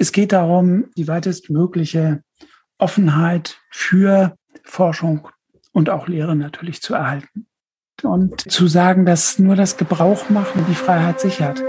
Es 0.00 0.12
geht 0.12 0.32
darum, 0.32 0.86
die 0.96 1.08
weitestmögliche 1.08 2.22
Offenheit 2.78 3.58
für 3.70 4.34
Forschung 4.64 5.28
und 5.72 5.90
auch 5.90 6.08
Lehre 6.08 6.34
natürlich 6.34 6.80
zu 6.80 6.94
erhalten. 6.94 7.46
Und 8.02 8.50
zu 8.50 8.66
sagen, 8.66 9.04
dass 9.04 9.38
nur 9.38 9.56
das 9.56 9.76
Gebrauch 9.76 10.30
machen 10.30 10.64
die 10.66 10.74
Freiheit 10.74 11.20
sichert. 11.20 11.60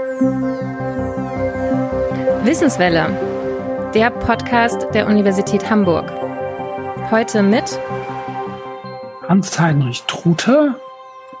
Wissenswelle, 2.42 3.90
der 3.94 4.08
Podcast 4.08 4.86
der 4.94 5.08
Universität 5.08 5.68
Hamburg. 5.68 6.10
Heute 7.10 7.42
mit 7.42 7.78
Hans-Heinrich 9.28 10.04
Trute, 10.04 10.74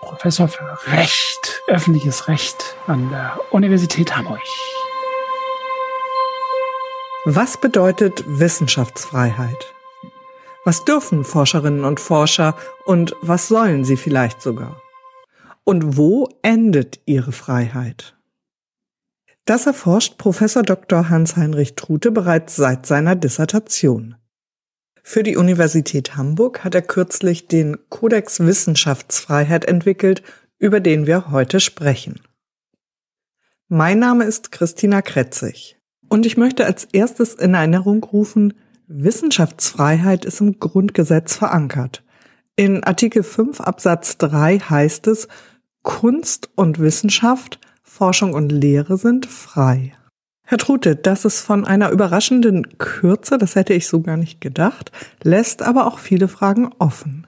Professor 0.02 0.46
für 0.46 0.78
Recht, 0.88 1.62
öffentliches 1.68 2.28
Recht 2.28 2.76
an 2.86 3.08
der 3.08 3.38
Universität 3.50 4.14
Hamburg. 4.14 4.42
Was 7.24 7.60
bedeutet 7.60 8.24
Wissenschaftsfreiheit? 8.26 9.72
Was 10.64 10.84
dürfen 10.84 11.22
Forscherinnen 11.22 11.84
und 11.84 12.00
Forscher 12.00 12.56
und 12.84 13.14
was 13.22 13.46
sollen 13.46 13.84
sie 13.84 13.96
vielleicht 13.96 14.42
sogar? 14.42 14.82
Und 15.62 15.96
wo 15.96 16.28
endet 16.42 16.98
ihre 17.06 17.30
Freiheit? 17.30 18.16
Das 19.44 19.66
erforscht 19.66 20.18
Professor 20.18 20.64
Dr. 20.64 21.10
Hans-Heinrich 21.10 21.76
Trute 21.76 22.10
bereits 22.10 22.56
seit 22.56 22.86
seiner 22.86 23.14
Dissertation. 23.14 24.16
Für 25.04 25.22
die 25.22 25.36
Universität 25.36 26.16
Hamburg 26.16 26.64
hat 26.64 26.74
er 26.74 26.82
kürzlich 26.82 27.46
den 27.46 27.76
Kodex 27.88 28.40
Wissenschaftsfreiheit 28.40 29.64
entwickelt, 29.66 30.24
über 30.58 30.80
den 30.80 31.06
wir 31.06 31.30
heute 31.30 31.60
sprechen. 31.60 32.20
Mein 33.68 34.00
Name 34.00 34.24
ist 34.24 34.50
Christina 34.50 35.02
Kretzig. 35.02 35.78
Und 36.12 36.26
ich 36.26 36.36
möchte 36.36 36.66
als 36.66 36.84
erstes 36.92 37.32
in 37.32 37.54
Erinnerung 37.54 38.04
rufen, 38.04 38.52
Wissenschaftsfreiheit 38.86 40.26
ist 40.26 40.42
im 40.42 40.60
Grundgesetz 40.60 41.36
verankert. 41.36 42.02
In 42.54 42.84
Artikel 42.84 43.22
5 43.22 43.62
Absatz 43.62 44.18
3 44.18 44.58
heißt 44.58 45.06
es, 45.06 45.26
Kunst 45.82 46.50
und 46.54 46.78
Wissenschaft, 46.78 47.60
Forschung 47.82 48.34
und 48.34 48.52
Lehre 48.52 48.98
sind 48.98 49.24
frei. 49.24 49.94
Herr 50.44 50.58
Trute, 50.58 50.96
das 50.96 51.24
ist 51.24 51.40
von 51.40 51.64
einer 51.64 51.88
überraschenden 51.88 52.76
Kürze, 52.76 53.38
das 53.38 53.54
hätte 53.54 53.72
ich 53.72 53.88
so 53.88 54.02
gar 54.02 54.18
nicht 54.18 54.42
gedacht, 54.42 54.92
lässt 55.22 55.62
aber 55.62 55.86
auch 55.86 55.98
viele 55.98 56.28
Fragen 56.28 56.74
offen. 56.78 57.26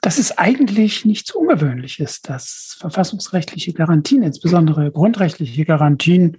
Das 0.00 0.18
ist 0.18 0.40
eigentlich 0.40 1.04
nichts 1.04 1.30
Ungewöhnliches, 1.30 2.20
dass 2.20 2.78
verfassungsrechtliche 2.80 3.74
Garantien, 3.74 4.24
insbesondere 4.24 4.90
grundrechtliche 4.90 5.64
Garantien, 5.64 6.36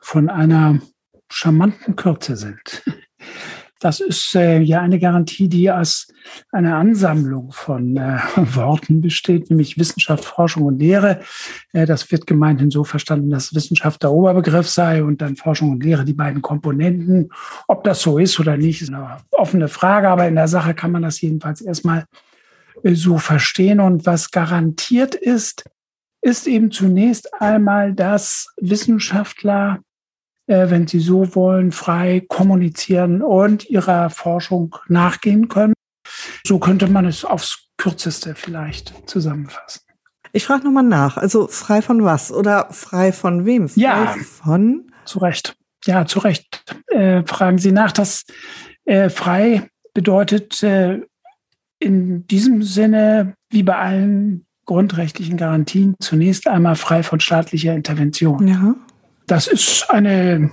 von 0.00 0.28
einer 0.28 0.80
charmanten 1.28 1.96
Kürze 1.96 2.36
sind. 2.36 2.82
Das 3.84 4.00
ist 4.00 4.34
äh, 4.34 4.60
ja 4.60 4.80
eine 4.80 4.98
Garantie, 4.98 5.46
die 5.46 5.70
aus 5.70 6.08
einer 6.50 6.76
Ansammlung 6.76 7.52
von 7.52 7.98
äh, 7.98 8.18
Worten 8.36 9.02
besteht, 9.02 9.50
nämlich 9.50 9.76
Wissenschaft, 9.78 10.24
Forschung 10.24 10.62
und 10.62 10.78
Lehre. 10.78 11.20
Äh, 11.74 11.84
das 11.84 12.10
wird 12.10 12.26
gemeinhin 12.26 12.70
so 12.70 12.84
verstanden, 12.84 13.28
dass 13.28 13.54
Wissenschaft 13.54 14.02
der 14.02 14.12
Oberbegriff 14.12 14.70
sei 14.70 15.04
und 15.04 15.20
dann 15.20 15.36
Forschung 15.36 15.70
und 15.70 15.84
Lehre 15.84 16.06
die 16.06 16.14
beiden 16.14 16.40
Komponenten. 16.40 17.30
Ob 17.68 17.84
das 17.84 18.00
so 18.00 18.16
ist 18.16 18.40
oder 18.40 18.56
nicht, 18.56 18.80
ist 18.80 18.88
eine 18.88 19.18
offene 19.32 19.68
Frage, 19.68 20.08
aber 20.08 20.28
in 20.28 20.36
der 20.36 20.48
Sache 20.48 20.72
kann 20.72 20.92
man 20.92 21.02
das 21.02 21.20
jedenfalls 21.20 21.60
erstmal 21.60 22.06
äh, 22.84 22.94
so 22.94 23.18
verstehen. 23.18 23.80
Und 23.80 24.06
was 24.06 24.30
garantiert 24.30 25.14
ist, 25.14 25.64
ist 26.24 26.46
eben 26.46 26.70
zunächst 26.70 27.32
einmal, 27.40 27.92
dass 27.92 28.48
Wissenschaftler 28.56 29.80
äh, 30.46 30.68
wenn 30.70 30.86
Sie 30.86 31.00
so 31.00 31.34
wollen, 31.34 31.72
frei 31.72 32.24
kommunizieren 32.28 33.22
und 33.22 33.68
ihrer 33.70 34.10
Forschung 34.10 34.76
nachgehen 34.88 35.48
können. 35.48 35.74
So 36.46 36.58
könnte 36.58 36.86
man 36.86 37.06
es 37.06 37.24
aufs 37.24 37.68
Kürzeste 37.78 38.34
vielleicht 38.34 39.08
zusammenfassen. 39.08 39.80
Ich 40.32 40.44
frage 40.44 40.64
nochmal 40.64 40.84
nach. 40.84 41.16
Also 41.16 41.46
frei 41.46 41.80
von 41.80 42.04
was 42.04 42.30
oder 42.32 42.68
frei 42.70 43.12
von 43.12 43.46
wem? 43.46 43.68
Frei 43.68 43.80
ja, 43.80 44.14
von? 44.22 44.90
Zu 45.04 45.20
Recht. 45.20 45.56
Ja, 45.86 46.06
zu 46.06 46.18
Recht. 46.18 46.64
Äh, 46.88 47.22
fragen 47.24 47.58
Sie 47.58 47.72
nach. 47.72 47.92
Das 47.92 48.24
äh, 48.84 49.08
frei 49.10 49.68
bedeutet 49.94 50.62
äh, 50.62 51.00
in 51.78 52.26
diesem 52.26 52.62
Sinne, 52.62 53.34
wie 53.50 53.62
bei 53.62 53.76
allen 53.76 54.46
grundrechtlichen 54.64 55.36
Garantien, 55.36 55.94
zunächst 56.00 56.48
einmal 56.48 56.76
frei 56.76 57.02
von 57.02 57.20
staatlicher 57.20 57.74
Intervention. 57.74 58.48
Ja. 58.48 58.74
Das 59.26 59.46
ist 59.46 59.90
eine 59.90 60.50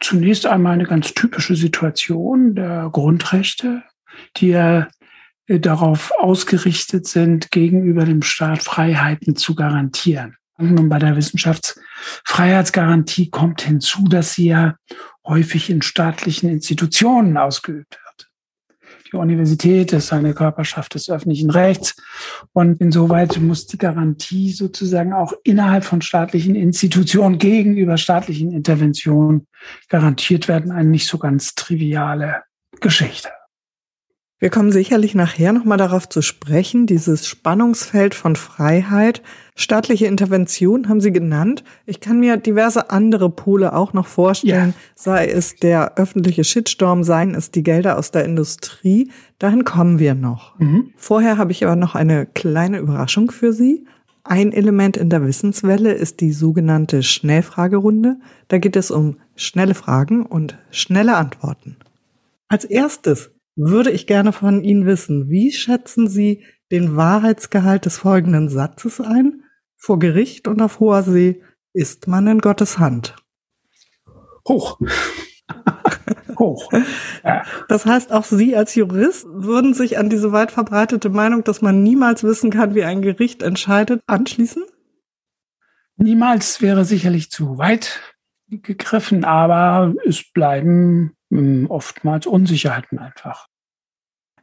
zunächst 0.00 0.46
einmal 0.46 0.72
eine 0.74 0.84
ganz 0.84 1.14
typische 1.14 1.56
Situation 1.56 2.54
der 2.54 2.90
Grundrechte, 2.92 3.82
die 4.36 4.48
ja 4.48 4.88
äh, 5.46 5.58
darauf 5.60 6.12
ausgerichtet 6.18 7.06
sind, 7.06 7.50
gegenüber 7.50 8.04
dem 8.04 8.20
Staat 8.22 8.62
Freiheiten 8.62 9.36
zu 9.36 9.54
garantieren. 9.54 10.36
Und 10.58 10.88
bei 10.88 10.98
der 10.98 11.16
Wissenschaftsfreiheitsgarantie 11.16 13.30
kommt 13.30 13.62
hinzu, 13.62 14.04
dass 14.04 14.34
sie 14.34 14.48
ja 14.48 14.74
häufig 15.26 15.70
in 15.70 15.80
staatlichen 15.82 16.50
Institutionen 16.50 17.36
ausgeübt 17.36 18.01
die 19.12 19.18
Universität 19.18 19.92
ist 19.92 20.12
eine 20.12 20.32
Körperschaft 20.32 20.94
des 20.94 21.10
öffentlichen 21.10 21.50
Rechts. 21.50 21.94
Und 22.52 22.80
insoweit 22.80 23.38
muss 23.38 23.66
die 23.66 23.78
Garantie 23.78 24.52
sozusagen 24.52 25.12
auch 25.12 25.34
innerhalb 25.44 25.84
von 25.84 26.00
staatlichen 26.00 26.54
Institutionen 26.54 27.38
gegenüber 27.38 27.98
staatlichen 27.98 28.52
Interventionen 28.52 29.46
garantiert 29.88 30.48
werden. 30.48 30.72
Eine 30.72 30.88
nicht 30.88 31.06
so 31.06 31.18
ganz 31.18 31.54
triviale 31.54 32.42
Geschichte. 32.80 33.28
Wir 34.42 34.50
kommen 34.50 34.72
sicherlich 34.72 35.14
nachher 35.14 35.52
nochmal 35.52 35.78
darauf 35.78 36.08
zu 36.08 36.20
sprechen, 36.20 36.86
dieses 36.86 37.28
Spannungsfeld 37.28 38.12
von 38.12 38.34
Freiheit. 38.34 39.22
Staatliche 39.54 40.06
Intervention 40.06 40.88
haben 40.88 41.00
Sie 41.00 41.12
genannt. 41.12 41.62
Ich 41.86 42.00
kann 42.00 42.18
mir 42.18 42.36
diverse 42.38 42.90
andere 42.90 43.30
Pole 43.30 43.72
auch 43.72 43.92
noch 43.92 44.08
vorstellen, 44.08 44.74
ja. 44.76 44.82
sei 44.96 45.28
es 45.28 45.54
der 45.54 45.96
öffentliche 45.96 46.42
Shitstorm, 46.42 47.04
seien 47.04 47.36
es 47.36 47.52
die 47.52 47.62
Gelder 47.62 47.96
aus 47.96 48.10
der 48.10 48.24
Industrie. 48.24 49.12
Dahin 49.38 49.62
kommen 49.62 50.00
wir 50.00 50.16
noch. 50.16 50.58
Mhm. 50.58 50.90
Vorher 50.96 51.38
habe 51.38 51.52
ich 51.52 51.64
aber 51.64 51.76
noch 51.76 51.94
eine 51.94 52.26
kleine 52.26 52.78
Überraschung 52.78 53.30
für 53.30 53.52
Sie. 53.52 53.86
Ein 54.24 54.50
Element 54.50 54.96
in 54.96 55.08
der 55.08 55.24
Wissenswelle 55.24 55.92
ist 55.92 56.20
die 56.20 56.32
sogenannte 56.32 57.04
Schnellfragerunde. 57.04 58.16
Da 58.48 58.58
geht 58.58 58.74
es 58.74 58.90
um 58.90 59.18
schnelle 59.36 59.74
Fragen 59.74 60.26
und 60.26 60.58
schnelle 60.72 61.14
Antworten. 61.14 61.76
Als 62.48 62.64
erstes 62.64 63.30
würde 63.56 63.90
ich 63.90 64.06
gerne 64.06 64.32
von 64.32 64.62
Ihnen 64.62 64.86
wissen, 64.86 65.28
wie 65.28 65.52
schätzen 65.52 66.08
Sie 66.08 66.44
den 66.70 66.96
Wahrheitsgehalt 66.96 67.84
des 67.84 67.98
folgenden 67.98 68.48
Satzes 68.48 69.00
ein? 69.00 69.42
Vor 69.76 69.98
Gericht 69.98 70.48
und 70.48 70.62
auf 70.62 70.80
hoher 70.80 71.02
See 71.02 71.42
ist 71.72 72.08
man 72.08 72.26
in 72.26 72.38
Gottes 72.40 72.78
Hand. 72.78 73.16
Hoch. 74.48 74.78
Hoch. 76.38 76.72
Ja. 77.24 77.44
Das 77.68 77.86
heißt, 77.86 78.12
auch 78.12 78.24
Sie 78.24 78.56
als 78.56 78.74
Jurist 78.74 79.26
würden 79.28 79.74
sich 79.74 79.98
an 79.98 80.08
diese 80.08 80.32
weit 80.32 80.50
verbreitete 80.50 81.10
Meinung, 81.10 81.44
dass 81.44 81.62
man 81.62 81.82
niemals 81.82 82.24
wissen 82.24 82.50
kann, 82.50 82.74
wie 82.74 82.84
ein 82.84 83.02
Gericht 83.02 83.42
entscheidet, 83.42 84.02
anschließen? 84.06 84.64
Niemals 85.96 86.60
wäre 86.60 86.84
sicherlich 86.84 87.30
zu 87.30 87.58
weit 87.58 88.00
gegriffen, 88.48 89.24
aber 89.24 89.94
es 90.04 90.24
bleiben 90.32 91.16
oftmals 91.68 92.26
Unsicherheiten 92.26 92.98
einfach. 92.98 93.46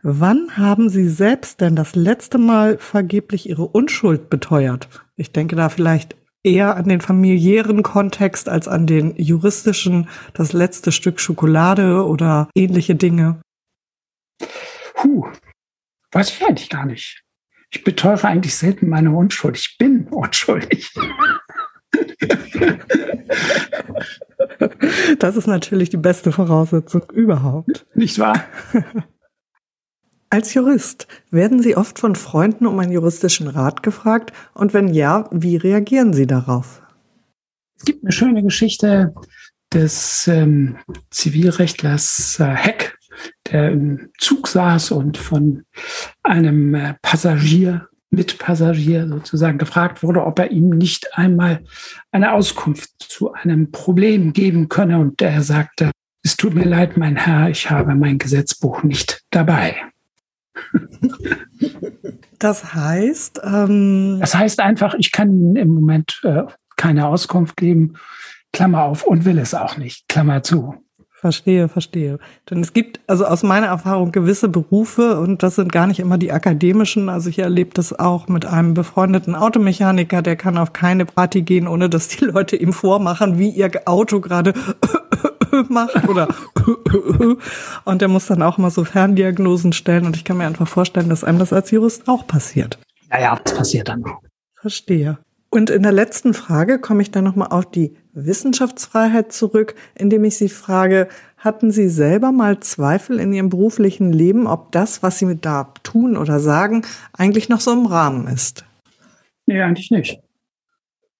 Wann 0.01 0.55
haben 0.55 0.89
Sie 0.89 1.09
selbst 1.09 1.59
denn 1.59 1.75
das 1.75 1.95
letzte 1.95 2.37
Mal 2.37 2.77
vergeblich 2.77 3.49
Ihre 3.49 3.67
Unschuld 3.67 4.29
beteuert? 4.29 4.87
Ich 5.17 5.33
denke 5.33 5.55
da 5.57 5.67
vielleicht 5.67 6.15
eher 6.43 6.77
an 6.77 6.87
den 6.87 7.01
familiären 7.01 7.83
Kontext 7.83 8.47
als 8.47 8.69
an 8.69 8.87
den 8.87 9.15
juristischen, 9.17 10.07
das 10.33 10.53
letzte 10.53 10.93
Stück 10.93 11.19
Schokolade 11.19 12.05
oder 12.05 12.49
ähnliche 12.55 12.95
Dinge. 12.95 13.41
Puh, 14.95 15.27
weiß 16.11 16.29
ich 16.29 16.45
eigentlich 16.45 16.69
gar 16.69 16.85
nicht. 16.85 17.21
Ich 17.71 17.83
beteure 17.83 18.25
eigentlich 18.25 18.55
selten 18.55 18.87
meine 18.87 19.11
Unschuld. 19.11 19.57
Ich 19.57 19.77
bin 19.77 20.07
unschuldig. 20.11 20.93
Das 25.19 25.35
ist 25.35 25.47
natürlich 25.47 25.89
die 25.89 25.97
beste 25.97 26.31
Voraussetzung 26.31 27.03
überhaupt. 27.11 27.85
Nicht 27.93 28.19
wahr? 28.19 28.43
Als 30.31 30.53
Jurist 30.53 31.07
werden 31.31 31.61
Sie 31.61 31.75
oft 31.75 31.99
von 31.99 32.15
Freunden 32.15 32.67
um 32.67 32.79
einen 32.79 32.91
juristischen 32.91 33.47
Rat 33.47 33.83
gefragt 33.83 34.31
und 34.53 34.73
wenn 34.73 34.93
ja, 34.93 35.27
wie 35.31 35.57
reagieren 35.57 36.13
Sie 36.13 36.27
darauf? 36.27 36.81
Es 37.77 37.85
gibt 37.85 38.03
eine 38.03 38.11
schöne 38.11 38.43
Geschichte 38.43 39.13
des 39.73 40.27
ähm, 40.27 40.77
Zivilrechtlers 41.09 42.39
äh, 42.39 42.45
Heck, 42.45 42.97
der 43.51 43.71
im 43.71 44.11
Zug 44.19 44.47
saß 44.47 44.91
und 44.91 45.17
von 45.17 45.63
einem 46.23 46.75
äh, 46.75 46.93
Passagier 47.01 47.87
Mitpassagier 48.11 49.07
sozusagen 49.07 49.57
gefragt 49.57 50.01
wurde, 50.01 50.25
ob 50.25 50.39
er 50.39 50.51
ihm 50.51 50.69
nicht 50.69 51.17
einmal 51.17 51.63
eine 52.11 52.33
Auskunft 52.33 52.89
zu 52.99 53.33
einem 53.33 53.71
Problem 53.71 54.33
geben 54.33 54.67
könne. 54.67 54.99
Und 54.99 55.21
er 55.21 55.41
sagte, 55.41 55.91
es 56.23 56.35
tut 56.35 56.55
mir 56.55 56.65
leid, 56.65 56.97
mein 56.97 57.15
Herr, 57.15 57.49
ich 57.49 57.69
habe 57.69 57.95
mein 57.95 58.17
Gesetzbuch 58.17 58.83
nicht 58.83 59.21
dabei. 59.31 59.75
Das 62.39 62.73
heißt? 62.73 63.41
Ähm 63.43 64.17
das 64.21 64.33
heißt 64.33 64.61
einfach, 64.61 64.93
ich 64.97 65.11
kann 65.11 65.29
Ihnen 65.29 65.55
im 65.57 65.73
Moment 65.73 66.21
äh, 66.23 66.43
keine 66.77 67.07
Auskunft 67.07 67.57
geben, 67.57 67.95
Klammer 68.53 68.83
auf, 68.83 69.03
und 69.03 69.25
will 69.25 69.37
es 69.37 69.53
auch 69.53 69.77
nicht, 69.77 70.07
Klammer 70.07 70.41
zu. 70.41 70.73
Verstehe, 71.19 71.67
verstehe. 71.67 72.17
Denn 72.49 72.61
es 72.61 72.71
gibt 72.71 73.01
also 73.05 73.25
aus 73.25 73.43
meiner 73.43 73.67
Erfahrung 73.67 74.13
gewisse 74.13 74.47
Berufe 74.47 75.19
und 75.19 75.43
das 75.43 75.55
sind 75.55 75.69
gar 75.69 75.85
nicht 75.85 75.99
immer 75.99 76.17
die 76.17 76.31
akademischen. 76.31 77.09
Also 77.09 77.29
ich 77.29 77.39
erlebe 77.39 77.71
das 77.73 77.91
auch 77.91 78.29
mit 78.29 78.45
einem 78.45 78.73
befreundeten 78.73 79.35
Automechaniker, 79.35 80.21
der 80.21 80.37
kann 80.37 80.57
auf 80.57 80.71
keine 80.71 81.05
Party 81.05 81.41
gehen, 81.41 81.67
ohne 81.67 81.89
dass 81.89 82.07
die 82.07 82.23
Leute 82.23 82.55
ihm 82.55 82.71
vormachen, 82.71 83.37
wie 83.37 83.49
ihr 83.49 83.69
Auto 83.83 84.21
gerade 84.21 84.53
macht 85.67 86.07
oder 86.07 86.29
und 87.83 88.01
der 88.01 88.07
muss 88.07 88.27
dann 88.27 88.41
auch 88.41 88.57
mal 88.57 88.71
so 88.71 88.85
Ferndiagnosen 88.85 89.73
stellen 89.73 90.05
und 90.05 90.15
ich 90.15 90.23
kann 90.23 90.37
mir 90.37 90.47
einfach 90.47 90.69
vorstellen, 90.69 91.09
dass 91.09 91.25
einem 91.25 91.39
das 91.39 91.51
als 91.51 91.69
Jurist 91.69 92.07
auch 92.07 92.27
passiert. 92.27 92.79
Naja, 93.09 93.37
das 93.43 93.55
passiert 93.55 93.89
dann. 93.89 94.05
Verstehe. 94.55 95.17
Und 95.51 95.71
in 95.71 95.81
der 95.81 95.91
letzten 95.91 96.33
Frage 96.33 96.77
komme 96.77 97.01
ich 97.01 97.09
dann 97.09 97.23
nochmal 97.23 97.47
auf 97.49 97.69
die 97.69 97.95
Wissenschaftsfreiheit 98.13 99.33
zurück, 99.33 99.73
indem 99.95 100.23
ich 100.23 100.37
Sie 100.37 100.49
frage, 100.49 101.07
hatten 101.37 101.71
Sie 101.71 101.89
selber 101.89 102.31
mal 102.31 102.59
Zweifel 102.59 103.19
in 103.19 103.33
Ihrem 103.33 103.49
beruflichen 103.49 104.13
Leben, 104.13 104.45
ob 104.45 104.71
das, 104.71 105.01
was 105.01 105.17
Sie 105.17 105.35
da 105.35 105.73
tun 105.83 106.17
oder 106.17 106.39
sagen, 106.39 106.85
eigentlich 107.13 107.49
noch 107.49 107.61
so 107.61 107.71
im 107.71 107.87
Rahmen 107.87 108.27
ist? 108.27 108.63
Nee, 109.47 109.61
eigentlich 109.61 109.89
nicht. 109.89 110.19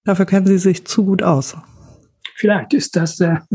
Dafür 0.04 0.26
kennen 0.26 0.46
Sie 0.46 0.60
sich 0.60 0.86
zu 0.86 1.06
gut 1.06 1.24
aus. 1.24 1.58
Vielleicht 2.36 2.74
ist 2.74 2.96
das 2.96 3.18
der, 3.18 3.46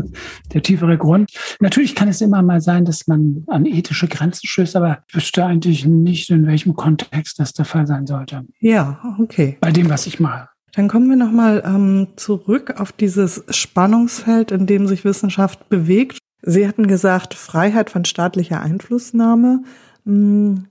der 0.53 0.61
tiefere 0.61 0.97
Grund. 0.97 1.31
Natürlich 1.59 1.95
kann 1.95 2.07
es 2.07 2.21
immer 2.21 2.43
mal 2.43 2.61
sein, 2.61 2.85
dass 2.85 3.07
man 3.07 3.43
an 3.47 3.65
ethische 3.65 4.07
Grenzen 4.07 4.45
stößt, 4.45 4.75
aber 4.75 5.03
ich 5.07 5.15
wüsste 5.15 5.45
eigentlich 5.45 5.85
nicht, 5.85 6.29
in 6.29 6.45
welchem 6.45 6.75
Kontext 6.75 7.39
das 7.39 7.53
der 7.53 7.65
Fall 7.65 7.87
sein 7.87 8.05
sollte. 8.05 8.45
Ja, 8.59 9.15
okay. 9.19 9.57
Bei 9.59 9.71
dem, 9.71 9.89
was 9.89 10.05
ich 10.05 10.19
mache. 10.19 10.49
Dann 10.75 10.89
kommen 10.89 11.09
wir 11.09 11.15
nochmal 11.15 11.63
ähm, 11.65 12.07
zurück 12.17 12.75
auf 12.77 12.91
dieses 12.91 13.45
Spannungsfeld, 13.49 14.51
in 14.51 14.65
dem 14.65 14.87
sich 14.87 15.05
Wissenschaft 15.05 15.69
bewegt. 15.69 16.17
Sie 16.41 16.67
hatten 16.67 16.87
gesagt, 16.87 17.33
Freiheit 17.33 17.89
von 17.89 18.03
staatlicher 18.03 18.61
Einflussnahme. 18.61 19.63
Hm, 20.05 20.65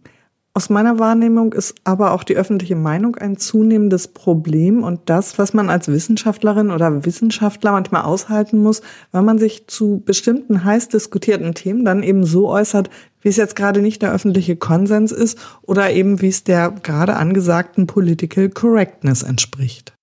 aus 0.56 0.70
meiner 0.70 1.00
Wahrnehmung 1.00 1.54
ist 1.54 1.74
aber 1.82 2.12
auch 2.12 2.22
die 2.22 2.36
öffentliche 2.36 2.76
Meinung 2.76 3.16
ein 3.16 3.38
zunehmendes 3.38 4.08
Problem 4.08 4.84
und 4.84 5.00
das, 5.06 5.38
was 5.38 5.54
man 5.54 5.70
als 5.70 5.88
Wissenschaftlerin 5.88 6.70
oder 6.70 7.04
Wissenschaftler 7.06 7.72
manchmal 7.72 8.02
aushalten 8.02 8.58
muss, 8.58 8.82
weil 9.10 9.22
man 9.22 9.38
sich 9.38 9.66
zu 9.68 10.02
bestimmten 10.04 10.62
heiß 10.62 10.90
diskutierten 10.90 11.54
Themen 11.54 11.84
dann 11.84 12.02
eben 12.02 12.24
so 12.24 12.50
äußert, 12.50 12.90
wie 13.22 13.30
es 13.30 13.36
jetzt 13.36 13.56
gerade 13.56 13.80
nicht 13.80 14.02
der 14.02 14.12
öffentliche 14.12 14.54
Konsens 14.54 15.12
ist 15.12 15.38
oder 15.62 15.90
eben 15.90 16.20
wie 16.20 16.28
es 16.28 16.44
der 16.44 16.70
gerade 16.70 17.16
angesagten 17.16 17.86
Political 17.86 18.50
Correctness 18.50 19.22
entspricht. 19.22 19.93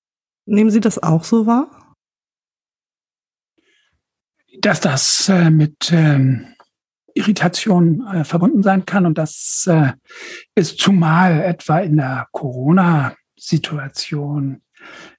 Nehmen 0.51 0.69
Sie 0.69 0.81
das 0.81 1.01
auch 1.01 1.23
so 1.23 1.45
wahr? 1.45 1.95
Dass 4.59 4.81
das 4.81 5.29
äh, 5.29 5.49
mit 5.49 5.93
ähm, 5.93 6.45
Irritation 7.13 8.05
äh, 8.05 8.25
verbunden 8.25 8.61
sein 8.61 8.85
kann 8.85 9.05
und 9.05 9.17
das 9.17 9.65
äh, 9.69 9.93
ist 10.53 10.77
zumal 10.77 11.41
etwa 11.41 11.79
in 11.79 11.95
der 11.95 12.27
Corona-Situation 12.33 14.61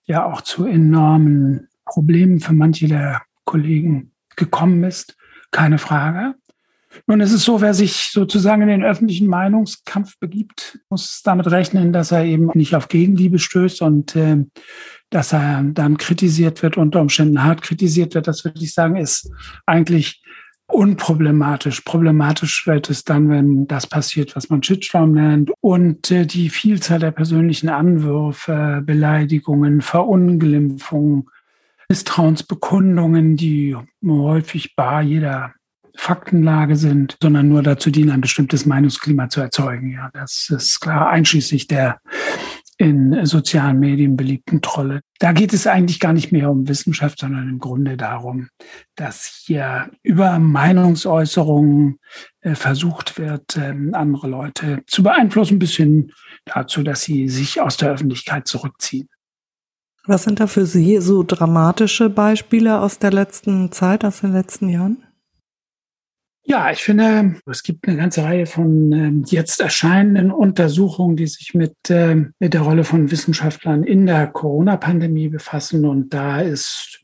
ja 0.04 0.26
auch 0.26 0.42
zu 0.42 0.66
enormen 0.66 1.68
Problemen 1.86 2.40
für 2.40 2.52
manche 2.52 2.88
der 2.88 3.22
Kollegen 3.46 4.12
gekommen 4.36 4.84
ist, 4.84 5.16
keine 5.50 5.78
Frage. 5.78 6.34
Nun 7.06 7.20
ist 7.20 7.32
es 7.32 7.44
so, 7.44 7.62
wer 7.62 7.72
sich 7.72 8.10
sozusagen 8.12 8.60
in 8.60 8.68
den 8.68 8.84
öffentlichen 8.84 9.28
Meinungskampf 9.28 10.18
begibt, 10.18 10.78
muss 10.90 11.22
damit 11.24 11.50
rechnen, 11.50 11.94
dass 11.94 12.12
er 12.12 12.26
eben 12.26 12.50
nicht 12.52 12.76
auf 12.76 12.88
Gegenliebe 12.88 13.38
stößt 13.38 13.80
und 13.80 14.14
äh, 14.14 14.44
dass 15.12 15.32
er 15.32 15.62
dann 15.62 15.98
kritisiert 15.98 16.62
wird, 16.62 16.76
unter 16.76 17.00
Umständen 17.00 17.42
hart 17.42 17.62
kritisiert 17.62 18.14
wird. 18.14 18.26
Das 18.26 18.44
würde 18.44 18.62
ich 18.62 18.72
sagen, 18.72 18.96
ist 18.96 19.30
eigentlich 19.66 20.22
unproblematisch. 20.66 21.82
Problematisch 21.82 22.66
wird 22.66 22.88
es 22.88 23.04
dann, 23.04 23.28
wenn 23.28 23.66
das 23.66 23.86
passiert, 23.86 24.34
was 24.34 24.48
man 24.48 24.62
Shitstorm 24.62 25.12
nennt 25.12 25.52
und 25.60 26.10
äh, 26.10 26.24
die 26.26 26.48
Vielzahl 26.48 26.98
der 26.98 27.10
persönlichen 27.10 27.68
Anwürfe, 27.68 28.82
Beleidigungen, 28.84 29.82
Verunglimpfungen, 29.82 31.28
Misstrauensbekundungen, 31.88 33.36
die 33.36 33.76
häufig 34.06 34.74
bar 34.74 35.02
jeder 35.02 35.52
Faktenlage 35.94 36.76
sind, 36.76 37.18
sondern 37.22 37.48
nur 37.48 37.62
dazu 37.62 37.90
dienen, 37.90 38.10
ein 38.10 38.22
bestimmtes 38.22 38.64
Meinungsklima 38.64 39.28
zu 39.28 39.42
erzeugen. 39.42 39.92
Ja, 39.92 40.10
das 40.14 40.48
ist 40.48 40.80
klar, 40.80 41.10
einschließlich 41.10 41.66
der 41.66 42.00
in 42.82 43.24
sozialen 43.26 43.78
Medien 43.78 44.16
beliebten 44.16 44.60
Trolle. 44.60 45.02
Da 45.20 45.30
geht 45.30 45.52
es 45.52 45.68
eigentlich 45.68 46.00
gar 46.00 46.12
nicht 46.12 46.32
mehr 46.32 46.50
um 46.50 46.66
Wissenschaft, 46.66 47.20
sondern 47.20 47.48
im 47.48 47.60
Grunde 47.60 47.96
darum, 47.96 48.48
dass 48.96 49.44
hier 49.46 49.88
über 50.02 50.40
Meinungsäußerungen 50.40 52.00
äh, 52.40 52.56
versucht 52.56 53.18
wird, 53.18 53.56
äh, 53.56 53.72
andere 53.92 54.26
Leute 54.26 54.82
zu 54.88 55.04
beeinflussen, 55.04 55.60
bis 55.60 55.76
hin 55.76 56.10
dazu, 56.44 56.82
dass 56.82 57.02
sie 57.02 57.28
sich 57.28 57.60
aus 57.60 57.76
der 57.76 57.92
Öffentlichkeit 57.92 58.48
zurückziehen. 58.48 59.08
Was 60.04 60.24
sind 60.24 60.40
da 60.40 60.48
für 60.48 60.66
Sie 60.66 60.98
so 61.00 61.22
dramatische 61.22 62.10
Beispiele 62.10 62.80
aus 62.80 62.98
der 62.98 63.12
letzten 63.12 63.70
Zeit, 63.70 64.04
aus 64.04 64.22
den 64.22 64.32
letzten 64.32 64.68
Jahren? 64.68 65.04
Ja, 66.44 66.72
ich 66.72 66.82
finde, 66.82 67.36
es 67.46 67.62
gibt 67.62 67.86
eine 67.86 67.96
ganze 67.96 68.24
Reihe 68.24 68.46
von 68.46 68.92
ähm, 68.92 69.24
jetzt 69.26 69.60
erscheinenden 69.60 70.32
Untersuchungen, 70.32 71.16
die 71.16 71.28
sich 71.28 71.54
mit, 71.54 71.76
ähm, 71.88 72.34
mit 72.40 72.52
der 72.52 72.62
Rolle 72.62 72.82
von 72.82 73.12
Wissenschaftlern 73.12 73.84
in 73.84 74.06
der 74.06 74.26
Corona-Pandemie 74.26 75.28
befassen. 75.28 75.86
Und 75.86 76.12
da 76.12 76.40
ist, 76.40 77.00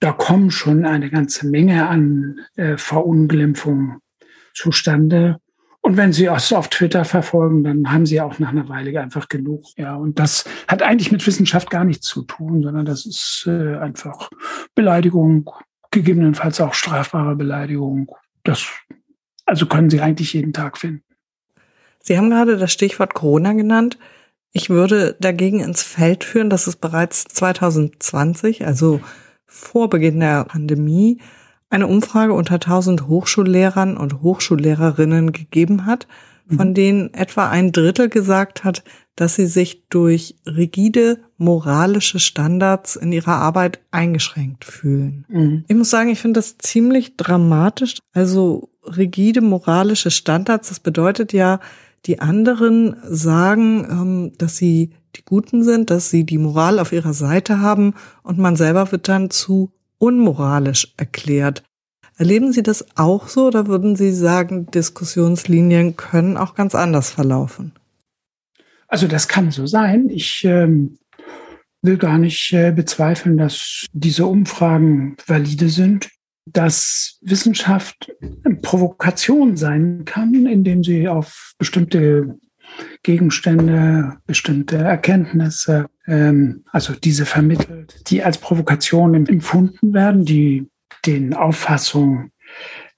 da 0.00 0.12
kommen 0.12 0.50
schon 0.50 0.84
eine 0.84 1.08
ganze 1.08 1.46
Menge 1.46 1.88
an 1.88 2.40
äh, 2.56 2.76
Verunglimpfungen 2.76 4.00
zustande. 4.52 5.38
Und 5.80 5.96
wenn 5.96 6.12
Sie 6.12 6.26
es 6.26 6.52
auf 6.52 6.68
Twitter 6.68 7.06
verfolgen, 7.06 7.64
dann 7.64 7.90
haben 7.90 8.04
Sie 8.04 8.20
auch 8.20 8.38
nach 8.38 8.50
einer 8.50 8.68
Weile 8.68 9.00
einfach 9.00 9.28
genug. 9.28 9.64
Ja, 9.78 9.96
und 9.96 10.18
das 10.18 10.44
hat 10.68 10.82
eigentlich 10.82 11.10
mit 11.10 11.26
Wissenschaft 11.26 11.70
gar 11.70 11.84
nichts 11.84 12.06
zu 12.06 12.22
tun, 12.22 12.62
sondern 12.62 12.84
das 12.84 13.06
ist 13.06 13.46
äh, 13.48 13.76
einfach 13.76 14.28
Beleidigung, 14.74 15.50
gegebenenfalls 15.90 16.60
auch 16.60 16.74
strafbare 16.74 17.34
Beleidigung 17.34 18.10
das 18.44 18.66
also 19.46 19.66
können 19.66 19.90
Sie 19.90 20.00
eigentlich 20.00 20.32
jeden 20.32 20.52
Tag 20.52 20.78
finden. 20.78 21.04
Sie 22.00 22.16
haben 22.16 22.30
gerade 22.30 22.56
das 22.56 22.72
Stichwort 22.72 23.14
Corona 23.14 23.52
genannt. 23.52 23.98
Ich 24.52 24.70
würde 24.70 25.16
dagegen 25.20 25.60
ins 25.60 25.82
Feld 25.82 26.24
führen, 26.24 26.50
dass 26.50 26.66
es 26.66 26.76
bereits 26.76 27.24
2020, 27.24 28.66
also 28.66 29.00
vor 29.46 29.90
Beginn 29.90 30.20
der 30.20 30.44
Pandemie, 30.44 31.20
eine 31.70 31.86
Umfrage 31.86 32.34
unter 32.34 32.54
1000 32.54 33.08
Hochschullehrern 33.08 33.96
und 33.96 34.22
Hochschullehrerinnen 34.22 35.32
gegeben 35.32 35.86
hat, 35.86 36.06
von 36.48 36.68
mhm. 36.68 36.74
denen 36.74 37.14
etwa 37.14 37.48
ein 37.48 37.72
Drittel 37.72 38.08
gesagt 38.08 38.64
hat, 38.64 38.84
dass 39.16 39.36
sie 39.36 39.46
sich 39.46 39.84
durch 39.88 40.36
rigide 40.46 41.20
moralische 41.36 42.18
Standards 42.18 42.96
in 42.96 43.12
ihrer 43.12 43.36
Arbeit 43.36 43.80
eingeschränkt 43.90 44.64
fühlen. 44.64 45.24
Mhm. 45.28 45.64
Ich 45.68 45.76
muss 45.76 45.90
sagen, 45.90 46.10
ich 46.10 46.20
finde 46.20 46.38
das 46.38 46.58
ziemlich 46.58 47.16
dramatisch. 47.16 47.98
Also 48.12 48.70
rigide 48.84 49.40
moralische 49.40 50.10
Standards, 50.10 50.68
das 50.68 50.80
bedeutet 50.80 51.32
ja, 51.32 51.60
die 52.06 52.20
anderen 52.20 52.96
sagen, 53.04 53.86
ähm, 53.88 54.32
dass 54.36 54.56
sie 54.56 54.90
die 55.16 55.24
Guten 55.24 55.62
sind, 55.62 55.90
dass 55.90 56.10
sie 56.10 56.24
die 56.24 56.38
Moral 56.38 56.78
auf 56.78 56.92
ihrer 56.92 57.14
Seite 57.14 57.60
haben 57.60 57.94
und 58.22 58.38
man 58.38 58.56
selber 58.56 58.90
wird 58.92 59.08
dann 59.08 59.30
zu 59.30 59.70
unmoralisch 59.98 60.92
erklärt. 60.96 61.62
Erleben 62.16 62.52
Sie 62.52 62.62
das 62.62 62.86
auch 62.96 63.28
so 63.28 63.46
oder 63.46 63.66
würden 63.66 63.96
Sie 63.96 64.12
sagen, 64.12 64.66
Diskussionslinien 64.70 65.96
können 65.96 66.36
auch 66.36 66.54
ganz 66.54 66.74
anders 66.74 67.10
verlaufen? 67.10 67.72
Also 68.88 69.06
das 69.06 69.28
kann 69.28 69.50
so 69.50 69.66
sein. 69.66 70.08
Ich 70.08 70.44
ähm, 70.44 70.98
will 71.82 71.96
gar 71.98 72.18
nicht 72.18 72.52
äh, 72.52 72.72
bezweifeln, 72.72 73.36
dass 73.36 73.86
diese 73.92 74.26
Umfragen 74.26 75.16
valide 75.26 75.68
sind, 75.68 76.10
dass 76.46 77.18
Wissenschaft 77.22 78.12
Provokation 78.62 79.56
sein 79.56 80.04
kann, 80.04 80.46
indem 80.46 80.84
sie 80.84 81.08
auf 81.08 81.54
bestimmte 81.58 82.38
Gegenstände, 83.02 84.18
bestimmte 84.26 84.76
Erkenntnisse, 84.76 85.86
ähm, 86.06 86.64
also 86.70 86.94
diese 86.94 87.26
vermittelt, 87.26 88.10
die 88.10 88.22
als 88.22 88.38
Provokation 88.38 89.26
empfunden 89.26 89.92
werden, 89.94 90.24
die 90.24 90.68
den 91.06 91.34
Auffassungen 91.34 92.32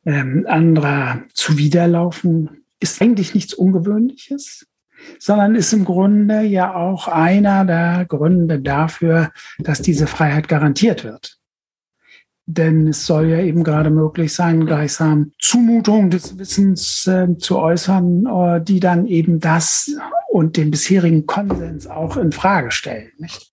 ähm, 0.05 0.47
anderer 0.49 1.25
zuwiderlaufen, 1.35 2.65
ist 2.81 3.03
eigentlich 3.03 3.35
nichts 3.35 3.55
Ungewöhnliches. 3.55 4.67
Sondern 5.19 5.55
ist 5.55 5.73
im 5.73 5.85
Grunde 5.85 6.43
ja 6.43 6.75
auch 6.75 7.09
einer 7.09 7.65
der 7.65 8.05
Gründe 8.07 8.61
dafür, 8.61 9.31
dass 9.59 9.83
diese 9.83 10.07
Freiheit 10.07 10.49
garantiert 10.49 11.05
wird. 11.05 11.39
Denn 12.49 12.87
es 12.89 13.07
soll 13.07 13.27
ja 13.27 13.41
eben 13.41 13.65
gerade 13.65 13.91
möglich 13.91 14.33
sein, 14.33 14.67
gleichsam 14.67 15.33
Zumutungen 15.41 16.11
des 16.11 16.39
Wissens 16.39 17.07
äh, 17.09 17.37
zu 17.39 17.59
äußern, 17.59 18.27
äh, 18.27 18.63
die 18.63 18.79
dann 18.79 19.07
eben 19.07 19.41
das 19.41 19.91
und 20.29 20.57
den 20.57 20.71
bisherigen 20.71 21.27
Konsens 21.27 21.89
auch 21.89 22.17
in 22.17 22.31
Frage 22.31 22.71
stellen. 22.71 23.11
Nicht? 23.19 23.53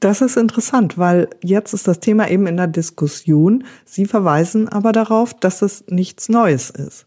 Das 0.00 0.20
ist 0.20 0.36
interessant, 0.36 0.98
weil 0.98 1.28
jetzt 1.42 1.72
ist 1.72 1.88
das 1.88 2.00
Thema 2.00 2.28
eben 2.28 2.46
in 2.46 2.56
der 2.56 2.66
Diskussion. 2.66 3.64
Sie 3.84 4.06
verweisen 4.06 4.68
aber 4.68 4.92
darauf, 4.92 5.34
dass 5.34 5.62
es 5.62 5.84
nichts 5.88 6.28
Neues 6.28 6.70
ist. 6.70 7.06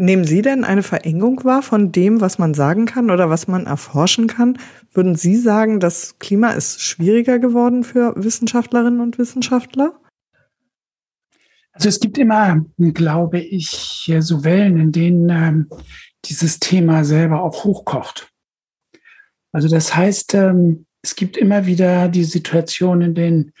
Nehmen 0.00 0.22
Sie 0.22 0.42
denn 0.42 0.62
eine 0.62 0.84
Verengung 0.84 1.42
wahr 1.42 1.60
von 1.60 1.90
dem, 1.90 2.20
was 2.20 2.38
man 2.38 2.54
sagen 2.54 2.86
kann 2.86 3.10
oder 3.10 3.30
was 3.30 3.48
man 3.48 3.66
erforschen 3.66 4.28
kann? 4.28 4.56
Würden 4.92 5.16
Sie 5.16 5.34
sagen, 5.34 5.80
das 5.80 6.20
Klima 6.20 6.50
ist 6.50 6.80
schwieriger 6.80 7.40
geworden 7.40 7.82
für 7.82 8.14
Wissenschaftlerinnen 8.16 9.00
und 9.00 9.18
Wissenschaftler? 9.18 10.00
Also 11.72 11.88
es 11.88 11.98
gibt 11.98 12.16
immer, 12.16 12.64
glaube 12.78 13.40
ich, 13.40 14.12
so 14.20 14.44
Wellen, 14.44 14.78
in 14.78 14.92
denen 14.92 15.30
ähm, 15.30 15.68
dieses 16.26 16.60
Thema 16.60 17.04
selber 17.04 17.42
auch 17.42 17.64
hochkocht. 17.64 18.32
Also 19.50 19.66
das 19.66 19.96
heißt, 19.96 20.34
ähm, 20.34 20.86
es 21.02 21.16
gibt 21.16 21.36
immer 21.36 21.66
wieder 21.66 22.08
die 22.08 22.24
Situation, 22.24 23.02
in 23.02 23.16
denen 23.16 23.52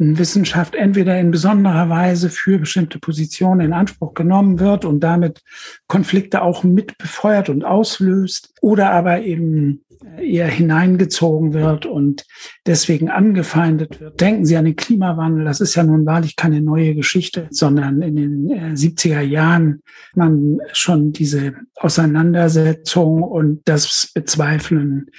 Wissenschaft 0.00 0.74
entweder 0.74 1.18
in 1.20 1.30
besonderer 1.30 1.88
Weise 1.88 2.30
für 2.30 2.58
bestimmte 2.58 2.98
Positionen 2.98 3.60
in 3.60 3.72
Anspruch 3.72 4.14
genommen 4.14 4.58
wird 4.58 4.84
und 4.84 5.00
damit 5.00 5.42
Konflikte 5.86 6.42
auch 6.42 6.64
mit 6.64 6.96
befeuert 6.98 7.48
und 7.50 7.64
auslöst 7.64 8.54
oder 8.62 8.90
aber 8.90 9.20
eben 9.20 9.82
eher 10.18 10.46
hineingezogen 10.46 11.52
wird 11.52 11.84
und 11.84 12.24
deswegen 12.66 13.10
angefeindet 13.10 14.00
wird. 14.00 14.20
Denken 14.20 14.46
Sie 14.46 14.56
an 14.56 14.64
den 14.64 14.76
Klimawandel. 14.76 15.44
Das 15.44 15.60
ist 15.60 15.74
ja 15.74 15.82
nun 15.82 16.06
wahrlich 16.06 16.36
keine 16.36 16.62
neue 16.62 16.94
Geschichte, 16.94 17.48
sondern 17.50 18.00
in 18.00 18.16
den 18.16 18.76
70er 18.76 19.20
äh, 19.20 19.24
Jahren 19.24 19.82
man 20.14 20.58
schon 20.72 21.12
diese 21.12 21.54
Auseinandersetzung 21.74 23.22
und 23.22 23.60
das 23.66 24.10
Bezweifeln 24.14 25.10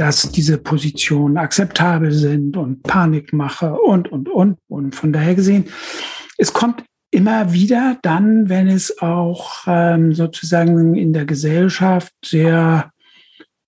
dass 0.00 0.32
diese 0.32 0.56
Positionen 0.56 1.36
akzeptabel 1.36 2.10
sind 2.10 2.56
und 2.56 2.82
Panikmache 2.82 3.74
und, 3.74 4.10
und, 4.10 4.30
und. 4.30 4.56
Und 4.66 4.94
von 4.94 5.12
daher 5.12 5.34
gesehen, 5.34 5.66
es 6.38 6.54
kommt 6.54 6.82
immer 7.10 7.52
wieder 7.52 7.98
dann, 8.00 8.48
wenn 8.48 8.66
es 8.66 9.02
auch 9.02 9.64
ähm, 9.66 10.14
sozusagen 10.14 10.94
in 10.94 11.12
der 11.12 11.26
Gesellschaft 11.26 12.14
sehr 12.24 12.92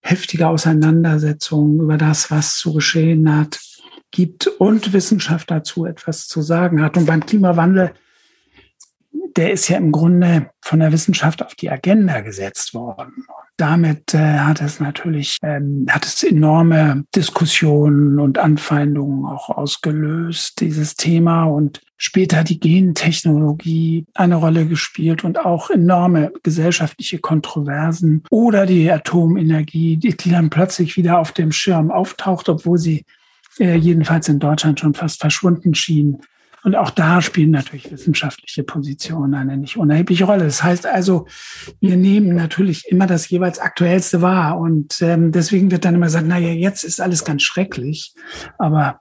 heftige 0.01 0.49
Auseinandersetzungen 0.49 1.81
über 1.81 1.99
das, 1.99 2.31
was 2.31 2.57
zu 2.57 2.73
geschehen 2.73 3.31
hat, 3.37 3.61
gibt 4.11 4.47
und 4.47 4.95
Wissenschaft 4.95 5.51
dazu 5.51 5.85
etwas 5.85 6.29
zu 6.29 6.41
sagen 6.41 6.81
hat. 6.81 6.97
Und 6.97 7.05
beim 7.05 7.27
Klimawandel, 7.27 7.93
der 9.37 9.53
ist 9.53 9.69
ja 9.69 9.77
im 9.77 9.93
Grunde 9.93 10.51
von 10.63 10.81
der 10.81 10.93
Wissenschaft 10.93 11.43
auf 11.43 11.55
die 11.57 11.69
Agenda 11.69 12.21
gesetzt 12.21 12.73
worden 12.73 13.27
damit 13.63 14.13
äh, 14.13 14.39
hat 14.41 14.61
es 14.61 14.81
natürlich, 14.81 15.37
ähm, 15.41 15.87
hat 15.89 16.05
es 16.05 16.25
enorme 16.25 17.05
Diskussionen 17.15 18.19
und 18.19 18.39
Anfeindungen 18.39 19.25
auch 19.25 19.51
ausgelöst, 19.51 20.61
dieses 20.61 20.97
Thema. 20.97 21.45
Und 21.45 21.81
später 21.97 22.43
die 22.43 22.59
Gentechnologie 22.59 24.05
eine 24.15 24.35
Rolle 24.35 24.67
gespielt 24.67 25.23
und 25.23 25.39
auch 25.39 25.71
enorme 25.71 26.33
gesellschaftliche 26.43 27.21
Kontroversen 27.21 28.25
oder 28.31 28.67
die 28.67 28.91
Atomenergie, 28.91 29.97
die 29.97 30.17
dann 30.29 30.51
plötzlich 30.51 30.97
wieder 30.97 31.21
auf 31.21 31.31
dem 31.31 31.53
Schirm 31.53 31.93
auftaucht, 31.93 32.49
obwohl 32.49 32.79
sie 32.79 33.05
äh, 33.61 33.77
jedenfalls 33.77 34.29
in 34.29 34.41
Deutschland 34.41 34.81
schon 34.81 34.95
fast 34.95 35.21
verschwunden 35.21 35.75
schien. 35.75 36.19
Und 36.65 36.77
auch 36.77 36.91
da 36.91 37.21
spielen 37.21 37.51
natürlich 37.51 37.91
wissenschaftliche 37.91 38.63
Positionen 38.63 39.35
eine 39.35 39.57
nicht 39.57 39.77
unerhebliche 39.77 40.25
Rolle. 40.25 40.45
Das 40.45 40.63
heißt 40.63 40.87
also, 40.87 41.27
wir 41.81 41.97
nehmen 41.97 42.37
natürlich 42.37 42.87
immer 42.89 43.07
das 43.07 43.29
jeweils 43.29 43.59
Aktuellste 43.59 44.23
wahr. 44.23 44.59
Und 44.59 45.03
ähm, 45.03 45.33
deswegen 45.33 45.71
wird 45.73 45.85
dann 45.85 45.97
immer 45.97 46.07
gesagt, 46.07 46.27
naja, 46.27 46.51
jetzt 46.51 46.85
ist 46.85 47.01
alles 47.01 47.25
ganz 47.25 47.43
schrecklich. 47.43 48.15
Aber 48.59 49.01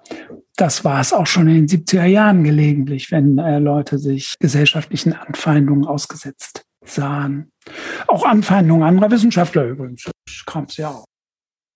das 0.55 0.83
war 0.83 1.01
es 1.01 1.13
auch 1.13 1.27
schon 1.27 1.47
in 1.47 1.67
den 1.67 1.85
70er 1.85 2.05
Jahren 2.05 2.43
gelegentlich, 2.43 3.11
wenn 3.11 3.37
äh, 3.37 3.59
Leute 3.59 3.99
sich 3.99 4.35
gesellschaftlichen 4.39 5.13
Anfeindungen 5.13 5.85
ausgesetzt 5.85 6.65
sahen. 6.83 7.51
Auch 8.07 8.25
Anfeindungen 8.25 8.83
anderer 8.83 9.11
Wissenschaftler 9.11 9.65
übrigens. 9.65 10.09
kam 10.47 10.65
es 10.65 10.77
ja 10.77 10.89
auch. 10.89 11.05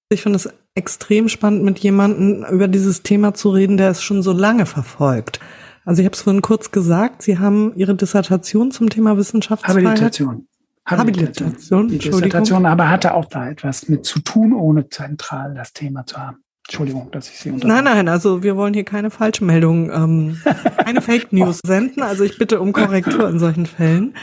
Ich 0.10 0.22
finde 0.22 0.38
es 0.38 0.50
extrem 0.76 1.30
spannend, 1.30 1.64
mit 1.64 1.80
jemandem 1.80 2.46
über 2.52 2.68
dieses 2.68 3.02
Thema 3.04 3.34
zu 3.34 3.50
reden, 3.50 3.78
der 3.78 3.90
es 3.90 4.04
schon 4.04 4.22
so 4.24 4.34
lange 4.34 4.66
verfolgt. 4.66 5.40
Also 5.86 6.02
ich 6.02 6.06
habe 6.06 6.16
es 6.16 6.22
vorhin 6.22 6.42
kurz 6.42 6.72
gesagt, 6.72 7.22
Sie 7.22 7.38
haben 7.38 7.74
Ihre 7.76 7.96
Dissertation 7.96 8.72
zum 8.72 8.90
Thema 8.90 9.18
Wissenschaftsfreiheit. 9.18 9.86
Habilitation. 9.86 10.48
Habilitation. 10.86 11.48
Habilitation. 11.48 11.88
Die 11.88 11.98
Dissertation 12.00 12.66
aber 12.66 12.90
hatte 12.90 13.14
auch 13.14 13.26
da 13.26 13.50
etwas 13.50 13.88
mit 13.88 14.06
zu 14.06 14.20
tun, 14.20 14.54
ohne 14.54 14.90
zentral 14.90 15.54
das 15.54 15.74
Thema 15.74 16.06
zu 16.06 16.18
haben. 16.18 16.38
Entschuldigung, 16.68 17.12
dass 17.12 17.30
ich 17.30 17.38
Sie 17.38 17.52
unterbreche. 17.52 17.84
Nein, 17.84 17.84
nein, 17.84 18.08
also 18.08 18.42
wir 18.42 18.58
wollen 18.58 18.74
hier 18.74 18.84
keine 18.84 19.12
Falschmeldungen, 19.12 19.92
ähm, 19.94 20.38
keine 20.84 21.02
Fake 21.02 21.32
News 21.32 21.60
senden. 21.64 22.02
Also 22.02 22.24
ich 22.24 22.40
bitte 22.40 22.60
um 22.60 22.74
Korrektur 22.74 23.30
in 23.30 23.38
solchen 23.38 23.68
Fällen. 23.68 24.16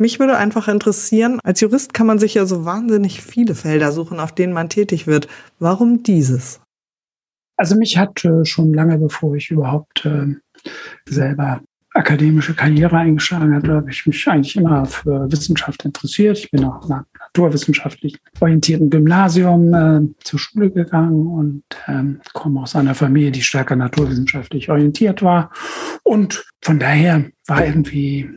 Mich 0.00 0.20
würde 0.20 0.36
einfach 0.36 0.68
interessieren, 0.68 1.40
als 1.42 1.60
Jurist 1.60 1.92
kann 1.92 2.06
man 2.06 2.20
sich 2.20 2.34
ja 2.34 2.46
so 2.46 2.64
wahnsinnig 2.64 3.20
viele 3.20 3.56
Felder 3.56 3.90
suchen, 3.90 4.20
auf 4.20 4.32
denen 4.32 4.52
man 4.52 4.68
tätig 4.68 5.08
wird. 5.08 5.26
Warum 5.58 6.04
dieses? 6.04 6.60
Also 7.56 7.74
mich 7.74 7.98
hat 7.98 8.24
äh, 8.24 8.44
schon 8.44 8.72
lange 8.72 8.98
bevor 8.98 9.34
ich 9.34 9.50
überhaupt 9.50 10.06
äh, 10.06 10.36
selber 11.06 11.60
akademische 11.94 12.54
Karriere 12.54 12.96
eingeschlagen 12.96 13.54
habe, 13.54 13.72
habe 13.72 13.90
ich 13.90 14.06
mich 14.06 14.28
eigentlich 14.28 14.56
immer 14.56 14.84
für 14.84 15.30
Wissenschaft 15.32 15.84
interessiert. 15.84 16.38
Ich 16.38 16.50
bin 16.50 16.64
auch 16.64 16.88
nach 16.88 17.04
naturwissenschaftlich 17.20 18.18
orientierten 18.40 18.90
Gymnasium 18.90 19.74
äh, 19.74 20.00
zur 20.22 20.38
Schule 20.38 20.70
gegangen 20.70 21.26
und 21.26 21.64
ähm, 21.86 22.20
komme 22.32 22.60
aus 22.60 22.76
einer 22.76 22.94
Familie, 22.94 23.32
die 23.32 23.42
stärker 23.42 23.74
naturwissenschaftlich 23.74 24.70
orientiert 24.70 25.22
war. 25.22 25.50
Und 26.04 26.44
von 26.62 26.78
daher 26.78 27.24
war 27.46 27.64
irgendwie 27.64 28.30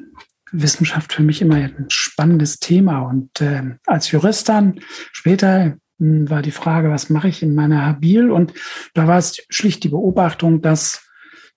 Wissenschaft 0.51 1.13
für 1.13 1.23
mich 1.23 1.41
immer 1.41 1.55
ein 1.55 1.85
spannendes 1.89 2.59
Thema. 2.59 3.01
Und 3.01 3.41
äh, 3.41 3.75
als 3.85 4.11
Jurist 4.11 4.49
dann 4.49 4.79
später 5.11 5.77
hm, 5.99 6.29
war 6.29 6.41
die 6.41 6.51
Frage, 6.51 6.89
was 6.89 7.09
mache 7.09 7.27
ich 7.27 7.43
in 7.43 7.55
meiner 7.55 7.85
Habil? 7.85 8.31
Und 8.31 8.53
da 8.93 9.07
war 9.07 9.17
es 9.17 9.43
schlicht 9.49 9.83
die 9.83 9.89
Beobachtung, 9.89 10.61
dass 10.61 11.07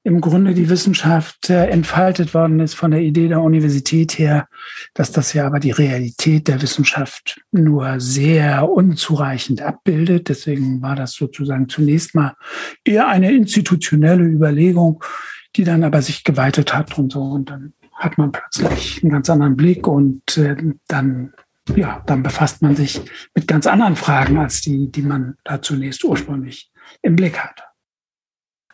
im 0.04 0.20
Grunde 0.20 0.52
die 0.52 0.68
Wissenschaft 0.68 1.48
äh, 1.48 1.66
entfaltet 1.68 2.34
worden 2.34 2.60
ist 2.60 2.74
von 2.74 2.90
der 2.90 3.00
Idee 3.00 3.28
der 3.28 3.40
Universität 3.40 4.18
her, 4.18 4.48
dass 4.92 5.10
das 5.12 5.32
ja 5.32 5.46
aber 5.46 5.60
die 5.60 5.70
Realität 5.70 6.46
der 6.46 6.60
Wissenschaft 6.60 7.40
nur 7.52 7.98
sehr 8.00 8.68
unzureichend 8.70 9.62
abbildet. 9.62 10.28
Deswegen 10.28 10.82
war 10.82 10.94
das 10.94 11.12
sozusagen 11.12 11.70
zunächst 11.70 12.14
mal 12.14 12.34
eher 12.84 13.08
eine 13.08 13.32
institutionelle 13.32 14.24
Überlegung, 14.24 15.02
die 15.56 15.64
dann 15.64 15.82
aber 15.82 16.02
sich 16.02 16.22
geweitet 16.22 16.74
hat 16.74 16.98
und 16.98 17.10
so. 17.10 17.22
Und 17.22 17.48
dann 17.48 17.72
hat 17.94 18.18
man 18.18 18.30
plötzlich 18.30 19.02
einen 19.02 19.10
ganz 19.10 19.30
anderen 19.30 19.56
Blick 19.56 19.86
und 19.86 20.36
äh, 20.36 20.54
dann 20.86 21.32
ja, 21.76 22.02
dann 22.04 22.22
befasst 22.22 22.60
man 22.60 22.76
sich 22.76 23.00
mit 23.34 23.48
ganz 23.48 23.66
anderen 23.66 23.96
Fragen 23.96 24.36
als 24.36 24.60
die, 24.60 24.92
die 24.92 25.00
man 25.00 25.38
da 25.44 25.62
zunächst 25.62 26.04
ursprünglich 26.04 26.70
im 27.00 27.16
Blick 27.16 27.38
hatte. 27.38 27.62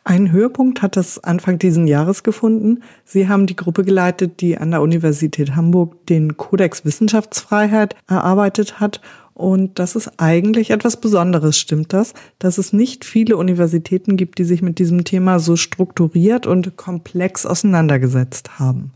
Ein 0.05 0.33
Höhepunkt 0.33 0.81
hat 0.81 0.97
es 0.97 1.23
Anfang 1.23 1.59
diesen 1.59 1.87
Jahres 1.87 2.23
gefunden. 2.23 2.83
Sie 3.05 3.29
haben 3.29 3.47
die 3.47 3.57
Gruppe 3.57 3.85
geleitet, 3.85 4.41
die 4.41 4.57
an 4.57 4.71
der 4.71 4.81
Universität 4.81 5.55
Hamburg 5.55 6.07
den 6.07 6.37
Kodex 6.37 6.85
Wissenschaftsfreiheit 6.85 7.95
erarbeitet 8.09 8.81
hat. 8.81 9.01
Und 9.35 9.79
das 9.79 9.97
ist 9.97 10.13
eigentlich 10.19 10.71
etwas 10.71 11.01
Besonderes, 11.01 11.59
stimmt 11.59 11.93
das? 11.93 12.15
Dass 12.39 12.59
es 12.59 12.73
nicht 12.73 13.05
viele 13.05 13.37
Universitäten 13.37 14.17
gibt, 14.17 14.39
die 14.39 14.45
sich 14.45 14.63
mit 14.63 14.79
diesem 14.79 15.05
Thema 15.05 15.39
so 15.39 15.57
strukturiert 15.57 16.47
und 16.47 16.77
komplex 16.77 17.47
auseinandergesetzt 17.47 18.59
haben. 18.59 18.93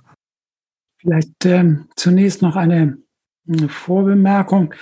Vielleicht 1.01 1.45
äh, 1.45 1.77
zunächst 1.97 2.43
noch 2.43 2.57
eine, 2.57 2.99
eine, 3.47 3.69
Vorbemerkung. 3.69 4.75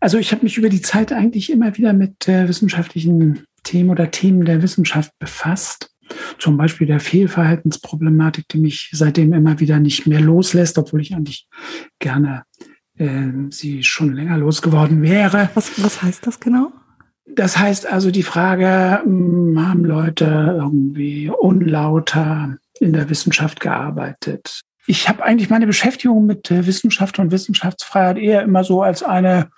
Also 0.00 0.18
ich 0.18 0.32
habe 0.32 0.42
mich 0.42 0.58
über 0.58 0.68
die 0.68 0.82
Zeit 0.82 1.12
eigentlich 1.12 1.50
immer 1.50 1.76
wieder 1.76 1.92
mit 1.92 2.28
äh, 2.28 2.48
wissenschaftlichen 2.48 3.44
Themen 3.62 3.90
oder 3.90 4.10
Themen 4.10 4.44
der 4.44 4.62
Wissenschaft 4.62 5.12
befasst. 5.18 5.90
Zum 6.38 6.56
Beispiel 6.56 6.86
der 6.86 7.00
Fehlverhaltensproblematik, 7.00 8.48
die 8.48 8.58
mich 8.58 8.90
seitdem 8.92 9.32
immer 9.32 9.60
wieder 9.60 9.78
nicht 9.78 10.06
mehr 10.06 10.20
loslässt, 10.20 10.76
obwohl 10.78 11.00
ich 11.00 11.14
eigentlich 11.14 11.46
gerne 12.00 12.44
äh, 12.96 13.28
sie 13.50 13.84
schon 13.84 14.14
länger 14.14 14.38
losgeworden 14.38 15.02
wäre. 15.02 15.50
Was, 15.54 15.82
was 15.82 16.02
heißt 16.02 16.26
das 16.26 16.40
genau? 16.40 16.72
Das 17.26 17.58
heißt 17.58 17.86
also 17.86 18.10
die 18.10 18.22
Frage, 18.22 19.00
hm, 19.04 19.68
haben 19.68 19.84
Leute 19.84 20.56
irgendwie 20.58 21.30
unlauter 21.30 22.56
in 22.80 22.92
der 22.92 23.08
Wissenschaft 23.08 23.60
gearbeitet? 23.60 24.60
Ich 24.86 25.08
habe 25.08 25.22
eigentlich 25.22 25.50
meine 25.50 25.66
Beschäftigung 25.66 26.26
mit 26.26 26.50
Wissenschaft 26.50 27.18
und 27.18 27.30
Wissenschaftsfreiheit 27.30 28.18
eher 28.18 28.42
immer 28.42 28.64
so 28.64 28.82
als 28.82 29.02
eine 29.02 29.50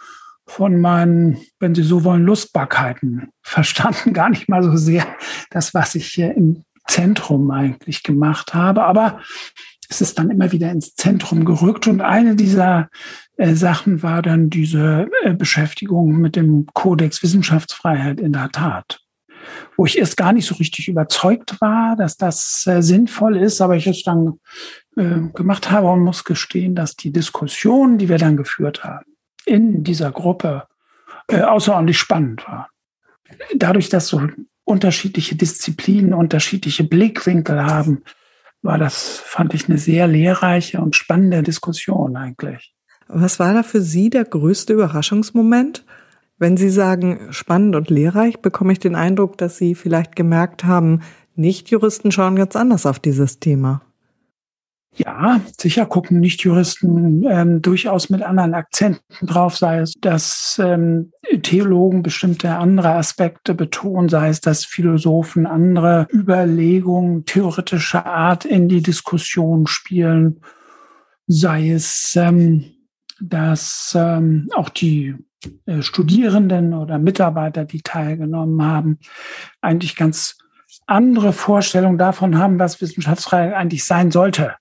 von 0.46 0.80
meinen, 0.80 1.38
wenn 1.60 1.74
Sie 1.74 1.82
so 1.82 2.04
wollen, 2.04 2.24
Lustbarkeiten 2.24 3.28
verstanden. 3.42 4.12
Gar 4.12 4.30
nicht 4.30 4.48
mal 4.48 4.62
so 4.62 4.76
sehr 4.76 5.06
das, 5.50 5.74
was 5.74 5.94
ich 5.94 6.08
hier 6.08 6.34
im 6.36 6.64
Zentrum 6.86 7.50
eigentlich 7.50 8.02
gemacht 8.02 8.54
habe. 8.54 8.84
Aber 8.84 9.20
es 9.88 10.00
ist 10.00 10.18
dann 10.18 10.30
immer 10.30 10.52
wieder 10.52 10.70
ins 10.70 10.94
Zentrum 10.94 11.44
gerückt. 11.44 11.86
Und 11.86 12.00
eine 12.00 12.34
dieser 12.34 12.88
äh, 13.36 13.54
Sachen 13.54 14.02
war 14.02 14.22
dann 14.22 14.50
diese 14.50 15.08
äh, 15.22 15.34
Beschäftigung 15.34 16.18
mit 16.18 16.36
dem 16.36 16.66
Kodex 16.72 17.22
Wissenschaftsfreiheit 17.22 18.20
in 18.20 18.32
der 18.32 18.50
Tat. 18.50 19.00
Wo 19.76 19.86
ich 19.86 19.98
erst 19.98 20.16
gar 20.16 20.32
nicht 20.32 20.46
so 20.46 20.54
richtig 20.54 20.88
überzeugt 20.88 21.60
war, 21.60 21.96
dass 21.96 22.16
das 22.16 22.64
äh, 22.66 22.80
sinnvoll 22.80 23.36
ist, 23.36 23.60
aber 23.60 23.76
ich 23.76 23.86
es 23.86 24.02
dann 24.02 24.38
äh, 24.96 25.20
gemacht 25.34 25.70
habe 25.70 25.88
und 25.88 26.00
muss 26.00 26.24
gestehen, 26.24 26.74
dass 26.74 26.94
die 26.96 27.12
Diskussion, 27.12 27.98
die 27.98 28.08
wir 28.08 28.18
dann 28.18 28.36
geführt 28.36 28.84
haben, 28.84 29.11
in 29.46 29.84
dieser 29.84 30.10
Gruppe 30.10 30.64
äh, 31.28 31.40
außerordentlich 31.40 31.98
spannend 31.98 32.46
war. 32.46 32.68
Dadurch, 33.54 33.88
dass 33.88 34.08
so 34.08 34.28
unterschiedliche 34.64 35.34
Disziplinen, 35.34 36.14
unterschiedliche 36.14 36.84
Blickwinkel 36.84 37.64
haben, 37.64 38.02
war 38.62 38.78
das, 38.78 39.18
fand 39.24 39.54
ich, 39.54 39.68
eine 39.68 39.78
sehr 39.78 40.06
lehrreiche 40.06 40.80
und 40.80 40.94
spannende 40.94 41.42
Diskussion 41.42 42.16
eigentlich. 42.16 42.74
Was 43.08 43.40
war 43.40 43.52
da 43.52 43.62
für 43.62 43.80
Sie 43.82 44.08
der 44.08 44.24
größte 44.24 44.72
Überraschungsmoment? 44.72 45.84
Wenn 46.38 46.56
Sie 46.56 46.70
sagen 46.70 47.28
spannend 47.30 47.76
und 47.76 47.90
lehrreich, 47.90 48.40
bekomme 48.40 48.72
ich 48.72 48.78
den 48.78 48.94
Eindruck, 48.94 49.36
dass 49.38 49.58
Sie 49.58 49.74
vielleicht 49.74 50.16
gemerkt 50.16 50.64
haben, 50.64 51.00
Nichtjuristen 51.34 52.12
schauen 52.12 52.36
ganz 52.36 52.56
anders 52.56 52.86
auf 52.86 52.98
dieses 52.98 53.38
Thema. 53.38 53.82
Ja, 54.94 55.40
sicher 55.58 55.86
gucken 55.86 56.20
Nichtjuristen 56.20 57.24
ähm, 57.26 57.62
durchaus 57.62 58.10
mit 58.10 58.22
anderen 58.22 58.52
Akzenten 58.52 59.26
drauf, 59.26 59.56
sei 59.56 59.78
es, 59.78 59.94
dass 59.94 60.60
ähm, 60.62 61.12
Theologen 61.42 62.02
bestimmte 62.02 62.50
andere 62.56 62.90
Aspekte 62.90 63.54
betonen, 63.54 64.10
sei 64.10 64.28
es, 64.28 64.42
dass 64.42 64.66
Philosophen 64.66 65.46
andere 65.46 66.08
Überlegungen 66.12 67.24
theoretischer 67.24 68.04
Art 68.04 68.44
in 68.44 68.68
die 68.68 68.82
Diskussion 68.82 69.66
spielen, 69.66 70.42
sei 71.26 71.70
es, 71.70 72.14
ähm, 72.14 72.66
dass 73.18 73.96
ähm, 73.98 74.50
auch 74.54 74.68
die 74.68 75.14
äh, 75.64 75.80
Studierenden 75.80 76.74
oder 76.74 76.98
Mitarbeiter, 76.98 77.64
die 77.64 77.80
teilgenommen 77.80 78.62
haben, 78.62 78.98
eigentlich 79.62 79.96
ganz 79.96 80.36
andere 80.86 81.32
Vorstellungen 81.32 81.96
davon 81.96 82.36
haben, 82.36 82.58
was 82.58 82.82
Wissenschaftsfreiheit 82.82 83.54
eigentlich 83.54 83.84
sein 83.84 84.10
sollte 84.10 84.54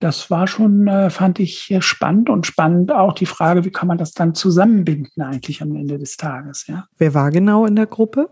das 0.00 0.30
war 0.30 0.46
schon, 0.46 0.86
äh, 0.86 1.10
fand 1.10 1.40
ich 1.40 1.74
spannend 1.80 2.28
und 2.28 2.46
spannend 2.46 2.92
auch 2.92 3.14
die 3.14 3.26
Frage, 3.26 3.64
wie 3.64 3.70
kann 3.70 3.88
man 3.88 3.98
das 3.98 4.12
dann 4.12 4.34
zusammenbinden 4.34 5.22
eigentlich 5.22 5.62
am 5.62 5.74
Ende 5.76 5.98
des 5.98 6.16
Tages. 6.16 6.66
Ja. 6.66 6.86
Wer 6.98 7.14
war 7.14 7.30
genau 7.30 7.64
in 7.66 7.76
der 7.76 7.86
Gruppe? 7.86 8.28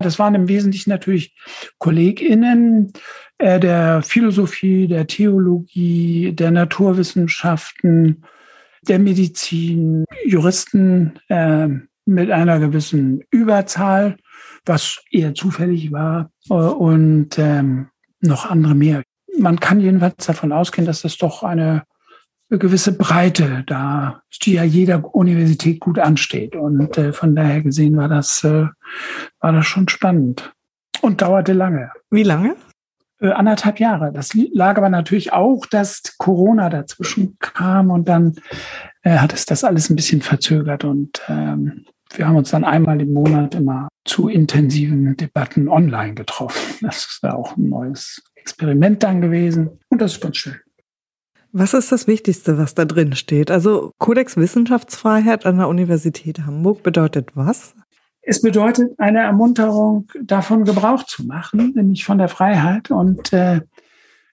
Das 0.00 0.18
waren 0.18 0.34
im 0.34 0.48
Wesentlichen 0.48 0.90
natürlich 0.90 1.36
KollegInnen 1.78 2.92
äh, 3.38 3.58
der 3.58 4.02
Philosophie, 4.02 4.86
der 4.86 5.06
Theologie, 5.08 6.32
der 6.32 6.52
Naturwissenschaften, 6.52 8.24
der 8.86 9.00
Medizin, 9.00 10.04
Juristen 10.24 11.18
äh, 11.28 11.68
mit 12.06 12.30
einer 12.30 12.60
gewissen 12.60 13.24
Überzahl, 13.30 14.16
was 14.64 15.02
eher 15.10 15.34
zufällig 15.34 15.90
war, 15.90 16.30
äh, 16.48 16.54
und 16.54 17.38
ähm, 17.38 17.88
noch 18.20 18.48
andere 18.48 18.74
mehr 18.74 19.02
man 19.38 19.60
kann 19.60 19.80
jedenfalls 19.80 20.26
davon 20.26 20.52
ausgehen, 20.52 20.86
dass 20.86 21.02
das 21.02 21.16
doch 21.16 21.42
eine 21.42 21.84
gewisse 22.50 22.92
Breite 22.92 23.64
da, 23.66 24.22
die 24.42 24.54
ja 24.54 24.64
jeder 24.64 25.14
Universität 25.14 25.80
gut 25.80 25.98
ansteht. 25.98 26.56
Und 26.56 26.96
äh, 26.96 27.12
von 27.12 27.36
daher 27.36 27.62
gesehen 27.62 27.96
war 27.96 28.08
das, 28.08 28.42
äh, 28.44 28.66
war 29.40 29.52
das 29.52 29.66
schon 29.66 29.88
spannend 29.88 30.52
und 31.02 31.20
dauerte 31.20 31.52
lange. 31.52 31.90
Wie 32.10 32.22
lange? 32.22 32.56
Äh, 33.20 33.32
anderthalb 33.32 33.80
Jahre. 33.80 34.12
Das 34.12 34.32
lag 34.34 34.78
aber 34.78 34.88
natürlich 34.88 35.32
auch, 35.32 35.66
dass 35.66 36.16
Corona 36.18 36.70
dazwischen 36.70 37.36
kam 37.38 37.90
und 37.90 38.08
dann 38.08 38.36
äh, 39.02 39.18
hat 39.18 39.32
es 39.34 39.44
das 39.44 39.64
alles 39.64 39.90
ein 39.90 39.96
bisschen 39.96 40.22
verzögert 40.22 40.84
und 40.84 41.20
ähm, 41.28 41.84
wir 42.14 42.26
haben 42.26 42.36
uns 42.36 42.50
dann 42.50 42.64
einmal 42.64 43.00
im 43.02 43.12
Monat 43.12 43.54
immer 43.54 43.88
zu 44.06 44.28
intensiven 44.28 45.16
Debatten 45.16 45.68
online 45.68 46.14
getroffen. 46.14 46.78
Das 46.80 46.98
ist 46.98 47.20
ja 47.22 47.34
auch 47.34 47.56
ein 47.56 47.68
neues 47.68 48.22
Experiment 48.48 49.02
dann 49.02 49.20
gewesen. 49.20 49.78
Und 49.88 50.00
das 50.00 50.12
ist 50.12 50.20
ganz 50.20 50.38
schön. 50.38 50.56
Was 51.52 51.74
ist 51.74 51.92
das 51.92 52.06
Wichtigste, 52.06 52.58
was 52.58 52.74
da 52.74 52.84
drin 52.84 53.14
steht? 53.14 53.50
Also 53.50 53.92
Kodex 53.98 54.36
Wissenschaftsfreiheit 54.36 55.46
an 55.46 55.58
der 55.58 55.68
Universität 55.68 56.40
Hamburg 56.40 56.82
bedeutet 56.82 57.30
was? 57.34 57.74
Es 58.20 58.42
bedeutet 58.42 58.92
eine 58.98 59.20
Ermunterung, 59.20 60.06
davon 60.22 60.64
Gebrauch 60.64 61.04
zu 61.04 61.24
machen, 61.24 61.72
nämlich 61.74 62.04
von 62.04 62.18
der 62.18 62.28
Freiheit 62.28 62.90
und 62.90 63.32
äh, 63.32 63.62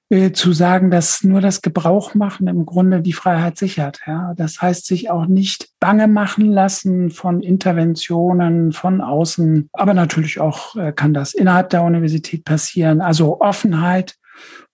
äh, 0.09 0.31
zu 0.31 0.53
sagen, 0.53 0.91
dass 0.91 1.23
nur 1.23 1.41
das 1.41 1.63
Gebrauchmachen 1.63 2.47
im 2.47 2.65
Grunde 2.65 3.01
die 3.01 3.13
Freiheit 3.13 3.57
sichert. 3.57 4.01
Ja? 4.05 4.33
Das 4.35 4.61
heißt, 4.61 4.85
sich 4.85 5.09
auch 5.09 5.25
nicht 5.25 5.69
bange 5.79 6.07
machen 6.07 6.51
lassen 6.51 7.09
von 7.09 7.41
Interventionen 7.41 8.71
von 8.71 9.01
außen. 9.01 9.69
Aber 9.73 9.95
natürlich 9.95 10.39
auch 10.39 10.75
äh, 10.75 10.91
kann 10.91 11.15
das 11.15 11.33
innerhalb 11.33 11.71
der 11.71 11.81
Universität 11.81 12.45
passieren. 12.45 13.01
Also 13.01 13.41
Offenheit 13.41 14.15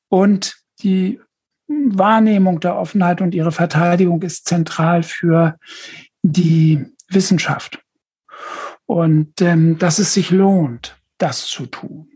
und 0.09 0.57
die 0.83 1.21
Wahrnehmung 1.67 2.59
der 2.59 2.75
Offenheit 2.75 3.21
und 3.21 3.33
ihre 3.33 3.53
Verteidigung 3.53 4.21
ist 4.23 4.47
zentral 4.49 5.03
für 5.03 5.57
die 6.23 6.85
Wissenschaft. 7.07 7.81
Und 8.85 9.39
ähm, 9.41 9.77
dass 9.77 9.99
es 9.99 10.13
sich 10.13 10.31
lohnt, 10.31 10.97
das 11.17 11.45
zu 11.45 11.67
tun. 11.67 12.10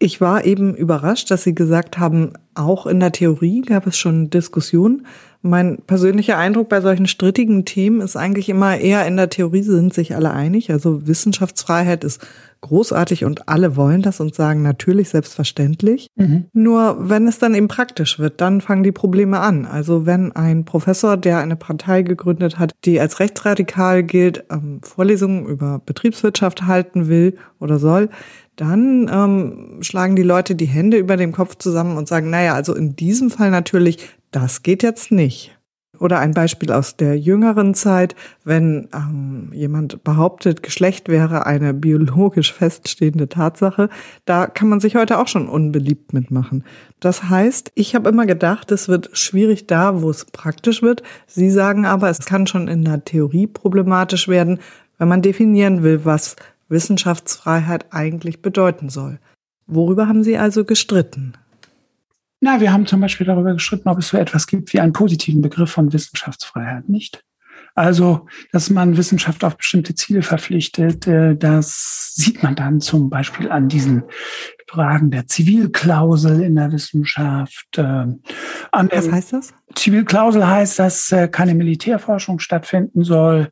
Ich 0.00 0.20
war 0.20 0.44
eben 0.44 0.74
überrascht, 0.74 1.30
dass 1.30 1.42
Sie 1.42 1.54
gesagt 1.54 1.98
haben, 1.98 2.32
auch 2.54 2.86
in 2.86 3.00
der 3.00 3.12
Theorie 3.12 3.62
gab 3.62 3.86
es 3.86 3.96
schon 3.96 4.30
Diskussionen. 4.30 5.06
Mein 5.42 5.78
persönlicher 5.86 6.36
Eindruck 6.36 6.68
bei 6.68 6.80
solchen 6.80 7.06
strittigen 7.06 7.64
Themen 7.64 8.00
ist 8.00 8.16
eigentlich 8.16 8.48
immer 8.48 8.76
eher 8.76 9.06
in 9.06 9.16
der 9.16 9.30
Theorie 9.30 9.62
sind 9.62 9.94
sich 9.94 10.16
alle 10.16 10.32
einig. 10.32 10.70
Also 10.72 11.06
Wissenschaftsfreiheit 11.06 12.02
ist 12.02 12.26
großartig 12.60 13.24
und 13.24 13.48
alle 13.48 13.76
wollen 13.76 14.02
das 14.02 14.18
und 14.18 14.34
sagen 14.34 14.62
natürlich 14.62 15.10
selbstverständlich. 15.10 16.08
Mhm. 16.16 16.46
Nur 16.52 17.08
wenn 17.08 17.28
es 17.28 17.38
dann 17.38 17.54
eben 17.54 17.68
praktisch 17.68 18.18
wird, 18.18 18.40
dann 18.40 18.60
fangen 18.60 18.82
die 18.82 18.92
Probleme 18.92 19.38
an. 19.38 19.64
Also 19.64 20.06
wenn 20.06 20.32
ein 20.32 20.64
Professor, 20.64 21.16
der 21.16 21.38
eine 21.38 21.56
Partei 21.56 22.02
gegründet 22.02 22.58
hat, 22.58 22.72
die 22.84 22.98
als 22.98 23.20
rechtsradikal 23.20 24.02
gilt, 24.02 24.44
ähm, 24.50 24.80
Vorlesungen 24.82 25.46
über 25.46 25.80
Betriebswirtschaft 25.84 26.66
halten 26.66 27.06
will 27.06 27.36
oder 27.60 27.78
soll, 27.78 28.10
dann 28.58 29.08
ähm, 29.12 29.82
schlagen 29.82 30.16
die 30.16 30.22
Leute 30.22 30.56
die 30.56 30.66
Hände 30.66 30.98
über 30.98 31.16
dem 31.16 31.32
Kopf 31.32 31.56
zusammen 31.56 31.96
und 31.96 32.08
sagen, 32.08 32.28
naja, 32.28 32.54
also 32.54 32.74
in 32.74 32.96
diesem 32.96 33.30
Fall 33.30 33.50
natürlich, 33.50 33.98
das 34.32 34.62
geht 34.62 34.82
jetzt 34.82 35.12
nicht. 35.12 35.54
Oder 36.00 36.18
ein 36.18 36.32
Beispiel 36.32 36.70
aus 36.72 36.96
der 36.96 37.18
jüngeren 37.18 37.74
Zeit, 37.74 38.14
wenn 38.44 38.88
ähm, 38.94 39.50
jemand 39.52 40.04
behauptet, 40.04 40.62
Geschlecht 40.62 41.08
wäre 41.08 41.46
eine 41.46 41.72
biologisch 41.72 42.52
feststehende 42.52 43.28
Tatsache, 43.28 43.88
da 44.24 44.46
kann 44.46 44.68
man 44.68 44.80
sich 44.80 44.96
heute 44.96 45.18
auch 45.18 45.28
schon 45.28 45.48
unbeliebt 45.48 46.12
mitmachen. 46.12 46.64
Das 47.00 47.24
heißt, 47.24 47.72
ich 47.74 47.94
habe 47.94 48.08
immer 48.08 48.26
gedacht, 48.26 48.70
es 48.72 48.88
wird 48.88 49.10
schwierig 49.12 49.66
da, 49.66 50.02
wo 50.02 50.10
es 50.10 50.24
praktisch 50.24 50.82
wird. 50.82 51.02
Sie 51.26 51.50
sagen 51.50 51.86
aber, 51.86 52.10
es 52.10 52.20
kann 52.26 52.46
schon 52.46 52.68
in 52.68 52.84
der 52.84 53.04
Theorie 53.04 53.46
problematisch 53.46 54.28
werden, 54.28 54.58
wenn 54.98 55.08
man 55.08 55.22
definieren 55.22 55.82
will, 55.82 56.04
was 56.04 56.36
Wissenschaftsfreiheit 56.68 57.92
eigentlich 57.92 58.42
bedeuten 58.42 58.88
soll. 58.88 59.20
Worüber 59.66 60.08
haben 60.08 60.24
Sie 60.24 60.38
also 60.38 60.64
gestritten? 60.64 61.34
Na, 62.40 62.60
wir 62.60 62.72
haben 62.72 62.86
zum 62.86 63.00
Beispiel 63.00 63.26
darüber 63.26 63.52
gestritten, 63.52 63.88
ob 63.88 63.98
es 63.98 64.08
so 64.08 64.16
etwas 64.16 64.46
gibt 64.46 64.72
wie 64.72 64.80
einen 64.80 64.92
positiven 64.92 65.42
Begriff 65.42 65.70
von 65.70 65.92
Wissenschaftsfreiheit, 65.92 66.88
nicht? 66.88 67.24
Also, 67.74 68.26
dass 68.50 68.70
man 68.70 68.96
Wissenschaft 68.96 69.44
auf 69.44 69.56
bestimmte 69.56 69.94
Ziele 69.94 70.22
verpflichtet, 70.22 71.06
äh, 71.06 71.36
das 71.36 72.12
sieht 72.14 72.42
man 72.42 72.56
dann 72.56 72.80
zum 72.80 73.08
Beispiel 73.08 73.50
an 73.50 73.68
diesen 73.68 74.02
Fragen 74.66 75.10
der 75.10 75.26
Zivilklausel 75.26 76.42
in 76.42 76.56
der 76.56 76.72
Wissenschaft. 76.72 77.78
Äh, 77.78 78.06
Was 78.72 79.12
heißt 79.12 79.32
das? 79.32 79.54
Zivilklausel 79.74 80.46
heißt, 80.46 80.78
dass 80.78 81.12
äh, 81.12 81.28
keine 81.28 81.54
Militärforschung 81.54 82.38
stattfinden 82.40 83.04
soll. 83.04 83.50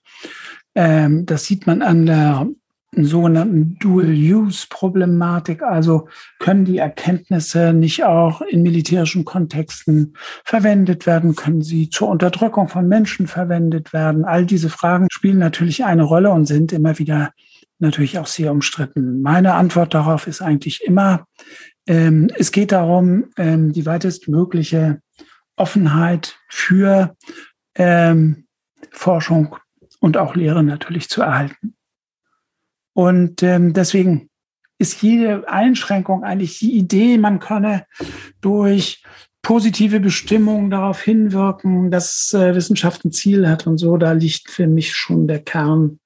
Ähm, 0.74 1.24
das 1.24 1.44
sieht 1.44 1.66
man 1.66 1.82
an 1.82 2.06
der 2.06 2.48
sogenannten 2.92 3.76
Dual-Use-Problematik. 3.78 5.62
Also 5.62 6.08
können 6.38 6.64
die 6.64 6.78
Erkenntnisse 6.78 7.72
nicht 7.72 8.04
auch 8.04 8.40
in 8.40 8.62
militärischen 8.62 9.24
Kontexten 9.24 10.14
verwendet 10.44 11.06
werden? 11.06 11.34
Können 11.34 11.62
sie 11.62 11.90
zur 11.90 12.08
Unterdrückung 12.08 12.68
von 12.68 12.88
Menschen 12.88 13.26
verwendet 13.26 13.92
werden? 13.92 14.24
All 14.24 14.46
diese 14.46 14.70
Fragen 14.70 15.08
spielen 15.10 15.38
natürlich 15.38 15.84
eine 15.84 16.04
Rolle 16.04 16.30
und 16.30 16.46
sind 16.46 16.72
immer 16.72 16.98
wieder 16.98 17.32
natürlich 17.78 18.18
auch 18.18 18.26
sehr 18.26 18.50
umstritten. 18.52 19.20
Meine 19.20 19.54
Antwort 19.54 19.92
darauf 19.92 20.26
ist 20.26 20.40
eigentlich 20.40 20.82
immer, 20.84 21.26
ähm, 21.86 22.30
es 22.36 22.50
geht 22.52 22.72
darum, 22.72 23.26
ähm, 23.36 23.72
die 23.72 23.84
weitestmögliche 23.84 25.00
Offenheit 25.56 26.38
für 26.48 27.16
ähm, 27.74 28.46
Forschung 28.90 29.56
und 30.00 30.16
auch 30.16 30.34
Lehre 30.34 30.62
natürlich 30.62 31.08
zu 31.08 31.22
erhalten. 31.22 31.75
Und 32.96 33.42
ähm, 33.42 33.74
deswegen 33.74 34.30
ist 34.78 35.02
jede 35.02 35.46
Einschränkung 35.50 36.24
eigentlich 36.24 36.60
die 36.60 36.78
Idee, 36.78 37.18
man 37.18 37.40
könne 37.40 37.84
durch 38.40 39.02
positive 39.42 40.00
Bestimmungen 40.00 40.70
darauf 40.70 41.02
hinwirken, 41.02 41.90
dass 41.90 42.32
äh, 42.32 42.54
Wissenschaft 42.54 43.04
ein 43.04 43.12
Ziel 43.12 43.46
hat 43.50 43.66
und 43.66 43.76
so, 43.76 43.98
da 43.98 44.12
liegt 44.12 44.50
für 44.50 44.66
mich 44.66 44.94
schon 44.94 45.28
der 45.28 45.40
Kern 45.40 46.00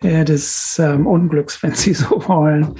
äh, 0.00 0.24
des 0.24 0.78
ähm, 0.78 1.06
Unglücks, 1.06 1.60
wenn 1.62 1.74
Sie 1.74 1.92
so 1.94 2.22
wollen, 2.28 2.74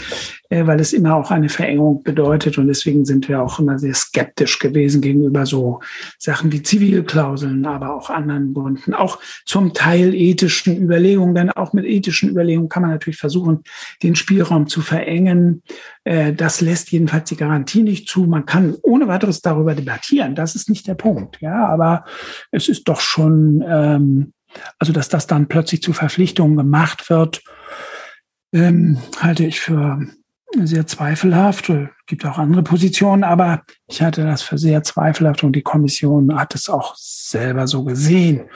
äh, 0.50 0.66
weil 0.66 0.78
es 0.78 0.92
immer 0.92 1.16
auch 1.16 1.32
eine 1.32 1.48
Verengung 1.48 2.04
bedeutet. 2.04 2.58
Und 2.58 2.68
deswegen 2.68 3.04
sind 3.04 3.28
wir 3.28 3.42
auch 3.42 3.58
immer 3.58 3.78
sehr 3.78 3.94
skeptisch 3.94 4.60
gewesen 4.60 5.00
gegenüber 5.00 5.44
so 5.44 5.80
Sachen 6.18 6.52
wie 6.52 6.62
Zivilklauseln, 6.62 7.66
aber 7.66 7.94
auch 7.94 8.08
anderen 8.10 8.54
Gründen, 8.54 8.94
auch 8.94 9.18
zum 9.44 9.74
Teil 9.74 10.14
ethischen 10.14 10.80
Überlegungen. 10.80 11.34
Denn 11.34 11.50
auch 11.50 11.72
mit 11.72 11.86
ethischen 11.86 12.30
Überlegungen 12.30 12.68
kann 12.68 12.82
man 12.82 12.92
natürlich 12.92 13.18
versuchen, 13.18 13.64
den 14.02 14.14
Spielraum 14.14 14.68
zu 14.68 14.80
verengen. 14.80 15.62
Äh, 16.04 16.32
das 16.32 16.60
lässt 16.60 16.92
jedenfalls 16.92 17.28
die 17.28 17.36
Garantie 17.36 17.82
nicht 17.82 18.08
zu. 18.08 18.26
Man 18.26 18.46
kann 18.46 18.76
ohne 18.82 19.08
weiteres 19.08 19.40
darüber 19.40 19.74
debattieren. 19.74 20.36
Das 20.36 20.54
ist 20.54 20.70
nicht 20.70 20.86
der 20.86 20.94
Punkt. 20.94 21.40
Ja, 21.40 21.66
aber 21.66 22.04
es 22.52 22.68
ist 22.68 22.88
doch 22.88 23.00
schon, 23.00 23.64
ähm, 23.66 24.32
also, 24.78 24.92
dass 24.92 25.08
das 25.08 25.26
dann 25.26 25.48
plötzlich 25.48 25.82
zu 25.82 25.92
Verpflichtungen 25.92 26.56
gemacht 26.56 27.10
wird, 27.10 27.42
ähm, 28.52 28.98
halte 29.20 29.44
ich 29.44 29.60
für 29.60 30.00
sehr 30.56 30.86
zweifelhaft. 30.86 31.68
Es 31.68 31.88
gibt 32.06 32.24
auch 32.24 32.38
andere 32.38 32.62
Positionen, 32.62 33.24
aber 33.24 33.62
ich 33.86 34.02
hatte 34.02 34.24
das 34.24 34.42
für 34.42 34.58
sehr 34.58 34.82
zweifelhaft 34.82 35.44
und 35.44 35.54
die 35.54 35.62
Kommission 35.62 36.38
hat 36.38 36.54
es 36.54 36.68
auch 36.68 36.94
selber 36.96 37.66
so 37.66 37.84
gesehen. 37.84 38.48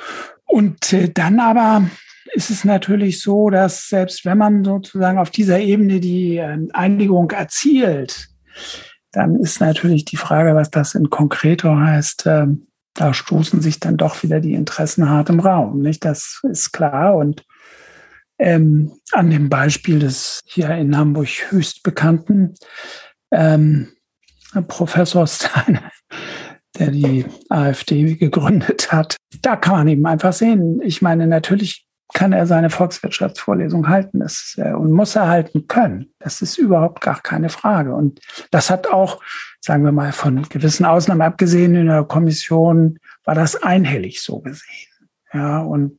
Und 0.46 0.92
äh, 0.92 1.11
dann 1.12 1.40
aber 1.40 1.87
ist 2.35 2.50
es 2.50 2.64
natürlich 2.64 3.20
so, 3.20 3.50
dass 3.50 3.88
selbst 3.88 4.24
wenn 4.24 4.38
man 4.38 4.64
sozusagen 4.64 5.18
auf 5.18 5.31
dieser 5.31 5.61
Ebene 5.61 6.00
die 6.00 6.38
äh, 6.38 6.59
Einigung 6.72 7.31
erzielt, 7.31 8.28
dann 9.12 9.37
ist 9.37 9.61
natürlich 9.61 10.07
die 10.07 10.16
Frage, 10.16 10.55
was 10.55 10.70
das 10.70 10.94
in 10.94 11.11
konkreto 11.11 11.76
heißt, 11.76 12.26
äh, 12.26 12.46
da 12.94 13.14
stoßen 13.14 13.61
sich 13.61 13.81
dann 13.81 13.96
doch 13.96 14.22
wieder 14.22 14.40
die 14.40 14.55
Interessen 14.55 15.09
hart 15.09 15.31
im 15.31 15.40
Raum. 15.40 15.81
Nicht? 15.81 16.05
Das 16.05 16.40
ist 16.42 16.72
klar. 16.72 17.16
Und 17.16 17.44
ähm, 18.38 18.92
an 19.12 19.31
dem 19.31 19.48
Beispiel 19.48 19.98
des 19.98 20.40
hier 20.44 20.70
in 20.70 20.96
Hamburg 20.96 21.28
höchst 21.50 21.83
bekannten 21.83 22.55
ähm, 23.31 23.88
Professors 24.68 25.48
der 26.78 26.90
die 26.90 27.26
AfD 27.50 28.14
gegründet 28.14 28.92
hat, 28.92 29.16
da 29.42 29.57
kann 29.57 29.74
man 29.74 29.88
eben 29.88 30.07
einfach 30.07 30.33
sehen. 30.33 30.81
Ich 30.83 31.02
meine, 31.02 31.26
natürlich 31.26 31.87
kann 32.12 32.33
er 32.33 32.46
seine 32.46 32.70
Volkswirtschaftsvorlesung 32.70 33.88
halten 33.88 34.20
das, 34.20 34.55
äh, 34.59 34.72
und 34.72 34.92
muss 34.92 35.16
er 35.16 35.29
halten 35.29 35.66
können. 35.66 36.12
Das 36.18 36.42
ist 36.42 36.59
überhaupt 36.59 37.01
gar 37.01 37.20
keine 37.20 37.48
Frage. 37.48 37.94
Und 37.94 38.20
das 38.51 38.70
hat 38.70 38.87
auch, 38.87 39.22
sagen 39.61 39.85
wir 39.85 39.92
mal, 39.92 40.12
von 40.12 40.42
gewissen 40.48 40.85
Ausnahmen 40.85 41.22
abgesehen, 41.22 41.75
in 41.75 41.87
der 41.87 42.05
Kommission 42.05 42.98
war 43.25 43.35
das 43.35 43.62
einhellig 43.62 44.22
so 44.22 44.40
gesehen. 44.40 44.88
Ja, 45.33 45.61
und 45.61 45.98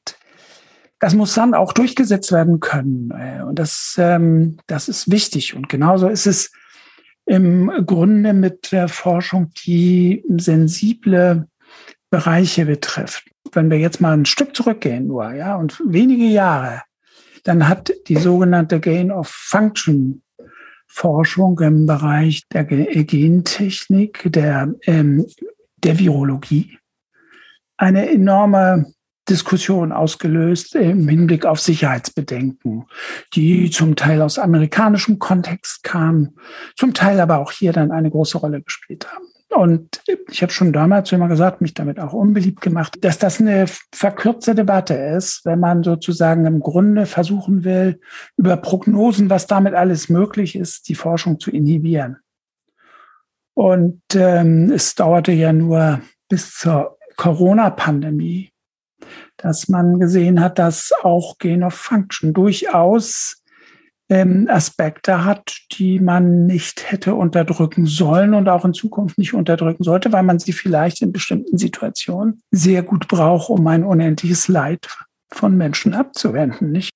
das 1.00 1.16
muss 1.16 1.34
dann 1.34 1.54
auch 1.54 1.74
durchgesetzt 1.74 2.32
werden 2.32 2.60
können. 2.60 3.12
Äh, 3.12 3.44
und 3.44 3.58
das, 3.60 3.96
ähm, 3.98 4.58
das 4.68 4.88
ist 4.88 5.12
wichtig. 5.12 5.56
Und 5.56 5.70
genauso 5.70 6.08
ist 6.08 6.28
es 6.28 6.52
im 7.26 7.72
Grunde 7.86 8.34
mit 8.34 8.72
der 8.72 8.88
Forschung, 8.88 9.52
die 9.66 10.24
sensible 10.38 11.48
Bereiche 12.10 12.66
betrifft 12.66 13.33
wenn 13.56 13.70
wir 13.70 13.78
jetzt 13.78 14.02
mal 14.02 14.14
ein 14.14 14.26
Stück 14.26 14.56
zurückgehen 14.56 15.08
nur, 15.08 15.34
ja, 15.34 15.56
und 15.56 15.82
wenige 15.86 16.26
Jahre, 16.26 16.82
dann 17.44 17.68
hat 17.68 17.92
die 18.08 18.18
sogenannte 18.18 18.80
Gain 18.80 19.12
of 19.12 19.28
Function 19.28 20.24
Forschung 20.88 21.60
im 21.60 21.88
Bereich 21.88 22.44
der 22.52 22.66
Gentechnik, 22.66 24.32
der, 24.32 24.76
ähm, 24.84 25.26
der 25.78 25.98
Virologie 25.98 26.78
eine 27.78 28.10
enorme 28.10 28.94
Diskussion 29.28 29.92
ausgelöst 29.92 30.76
im 30.76 31.08
Hinblick 31.08 31.46
auf 31.46 31.60
Sicherheitsbedenken, 31.60 32.86
die 33.34 33.70
zum 33.72 33.96
Teil 33.96 34.22
aus 34.22 34.38
amerikanischem 34.38 35.18
Kontext 35.18 35.84
kamen, 35.84 36.36
zum 36.76 36.94
Teil 36.94 37.20
aber 37.20 37.40
auch 37.40 37.52
hier 37.52 37.74
dann 37.74 37.92
eine 37.92 38.12
große 38.12 38.38
Rolle 38.38 38.62
gespielt 38.62 39.12
haben. 39.12 39.26
Und 39.56 40.02
ich 40.32 40.42
habe 40.42 40.52
schon 40.52 40.74
damals 40.74 41.12
immer 41.12 41.28
gesagt, 41.28 41.62
mich 41.62 41.74
damit 41.74 42.00
auch 42.00 42.14
unbeliebt 42.14 42.62
gemacht, 42.62 42.98
dass 43.02 43.20
das 43.20 43.40
eine 43.40 43.66
verkürzte 43.92 44.56
Debatte 44.56 44.96
ist, 44.96 45.46
wenn 45.46 45.60
man 45.60 45.84
sozusagen 45.84 46.46
im 46.46 46.60
Grunde 46.60 47.06
versuchen 47.06 47.64
will, 47.64 48.00
über 48.36 48.58
Prognosen, 48.58 49.30
was 49.30 49.46
damit 49.46 49.76
alles 49.76 50.10
möglich 50.10 50.56
ist, 50.56 50.90
die 50.90 50.96
Forschung 50.96 51.40
zu 51.40 51.52
inhibieren. 51.52 52.18
Und 53.54 54.02
ähm, 54.16 54.72
es 54.72 54.96
dauerte 54.96 55.32
ja 55.32 55.54
nur 55.54 56.02
bis 56.30 56.56
zur 56.56 56.98
Corona-Pandemie, 57.16 58.52
dass 59.38 59.68
man 59.68 60.00
gesehen 60.00 60.40
hat, 60.40 60.58
dass 60.58 60.92
auch 61.04 61.38
Gain 61.38 61.64
of 61.64 61.76
Function 61.76 62.34
durchaus 62.34 63.43
ähm, 64.10 64.48
Aspekte 64.50 65.26
hat, 65.26 65.58
die 65.74 66.00
man 66.00 66.46
nicht 66.46 66.92
hätte 66.92 67.16
unterdrücken 67.16 67.86
sollen 67.86 68.34
und 68.34 68.50
auch 68.50 68.66
in 68.66 68.74
Zukunft 68.74 69.18
nicht 69.18 69.34
unterdrücken 69.34 69.84
sollte, 69.84 70.12
weil 70.12 70.24
man 70.24 70.40
sie 70.40 70.54
vielleicht 70.54 71.02
in 71.02 71.12
bestimmten 71.12 71.58
Situationen 71.58 72.42
sehr 72.52 72.84
gut 72.84 73.08
braucht, 73.08 73.50
um 73.50 73.66
ein 73.68 73.84
unendliches 73.84 74.48
Leid 74.48 74.88
von 75.32 75.58
Menschen 75.58 75.94
abzuwenden. 75.94 76.72
Nicht? 76.72 76.92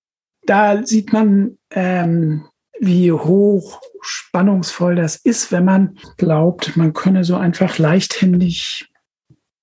Da 0.46 0.86
sieht 0.86 1.14
man, 1.14 1.58
ähm, 1.72 2.46
wie 2.80 3.12
hoch 3.12 3.82
spannungsvoll 4.02 4.96
das 4.96 5.16
ist, 5.16 5.52
wenn 5.52 5.66
man 5.66 5.98
glaubt, 6.18 6.78
man 6.78 6.94
könne 6.94 7.24
so 7.24 7.36
einfach 7.36 7.78
leichthändig 7.78 8.88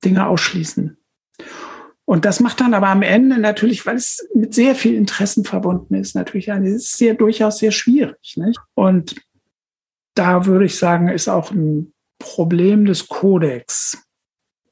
Dinge 0.05 0.27
ausschließen. 0.27 0.99
Und 2.07 2.25
das 2.25 2.41
macht 2.41 2.61
dann 2.61 2.75
aber 2.75 2.89
am 2.89 3.03
Ende 3.03 3.39
natürlich, 3.39 3.87
weil 3.87 3.97
es 3.97 4.29
mit 4.35 4.55
sehr 4.55 4.75
viel 4.75 4.95
Interessen 4.95 5.45
verbunden 5.45 5.95
ist, 5.95 6.15
natürlich 6.15 6.53
eine, 6.53 6.69
ist 6.69 6.99
sehr, 6.99 7.15
durchaus 7.15 7.59
sehr 7.59 7.71
schwierig. 7.71 8.37
Nicht? 8.37 8.61
Und 8.75 9.17
da 10.15 10.45
würde 10.47 10.67
ich 10.67 10.79
sagen, 10.79 11.09
ist 11.09 11.29
auch 11.29 11.51
ein 11.51 11.93
Problem 12.19 12.85
des 12.85 13.09
Kodex. 13.09 14.07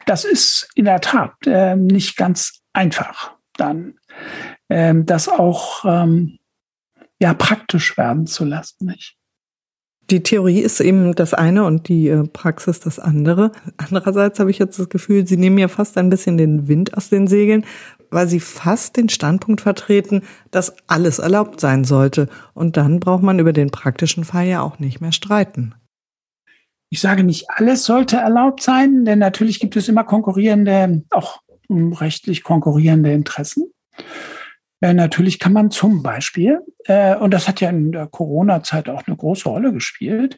Das 0.06 0.24
ist 0.24 0.68
in 0.74 0.84
der 0.84 1.00
Tat 1.00 1.34
äh, 1.46 1.74
nicht 1.74 2.16
ganz 2.16 2.60
einfach, 2.72 3.36
dann 3.56 3.98
ähm, 4.68 5.06
das 5.06 5.28
auch 5.28 5.84
ähm, 5.84 6.38
ja 7.18 7.34
praktisch 7.34 7.96
werden 7.96 8.26
zu 8.26 8.44
lassen. 8.44 8.86
Nicht? 8.86 9.16
Die 10.10 10.22
Theorie 10.22 10.60
ist 10.60 10.80
eben 10.80 11.14
das 11.14 11.32
eine 11.32 11.64
und 11.64 11.88
die 11.88 12.08
äh, 12.08 12.24
Praxis 12.24 12.80
das 12.80 12.98
andere. 12.98 13.52
Andererseits 13.76 14.40
habe 14.40 14.50
ich 14.50 14.58
jetzt 14.58 14.78
das 14.78 14.88
Gefühl, 14.88 15.26
Sie 15.26 15.36
nehmen 15.36 15.58
ja 15.58 15.68
fast 15.68 15.96
ein 15.96 16.10
bisschen 16.10 16.36
den 16.36 16.68
Wind 16.68 16.96
aus 16.96 17.08
den 17.08 17.26
Segeln, 17.26 17.64
weil 18.10 18.28
Sie 18.28 18.40
fast 18.40 18.96
den 18.96 19.08
Standpunkt 19.08 19.60
vertreten, 19.60 20.22
dass 20.50 20.74
alles 20.86 21.18
erlaubt 21.18 21.60
sein 21.60 21.84
sollte. 21.84 22.28
Und 22.52 22.76
dann 22.76 23.00
braucht 23.00 23.22
man 23.22 23.38
über 23.38 23.52
den 23.52 23.70
praktischen 23.70 24.24
Fall 24.24 24.46
ja 24.46 24.60
auch 24.60 24.78
nicht 24.78 25.00
mehr 25.00 25.12
streiten. 25.12 25.74
Ich 26.90 27.00
sage 27.00 27.24
nicht, 27.24 27.46
alles 27.48 27.84
sollte 27.84 28.16
erlaubt 28.16 28.62
sein, 28.62 29.06
denn 29.06 29.18
natürlich 29.18 29.60
gibt 29.60 29.76
es 29.76 29.88
immer 29.88 30.04
konkurrierende, 30.04 31.02
auch 31.10 31.40
rechtlich 31.70 32.42
konkurrierende 32.42 33.12
Interessen. 33.12 33.72
Äh, 34.82 34.94
natürlich 34.94 35.38
kann 35.38 35.52
man 35.52 35.70
zum 35.70 36.02
Beispiel, 36.02 36.60
äh, 36.84 37.16
und 37.16 37.30
das 37.30 37.48
hat 37.48 37.60
ja 37.60 37.70
in 37.70 37.92
der 37.92 38.08
Corona-Zeit 38.08 38.88
auch 38.88 39.06
eine 39.06 39.16
große 39.16 39.48
Rolle 39.48 39.72
gespielt, 39.72 40.36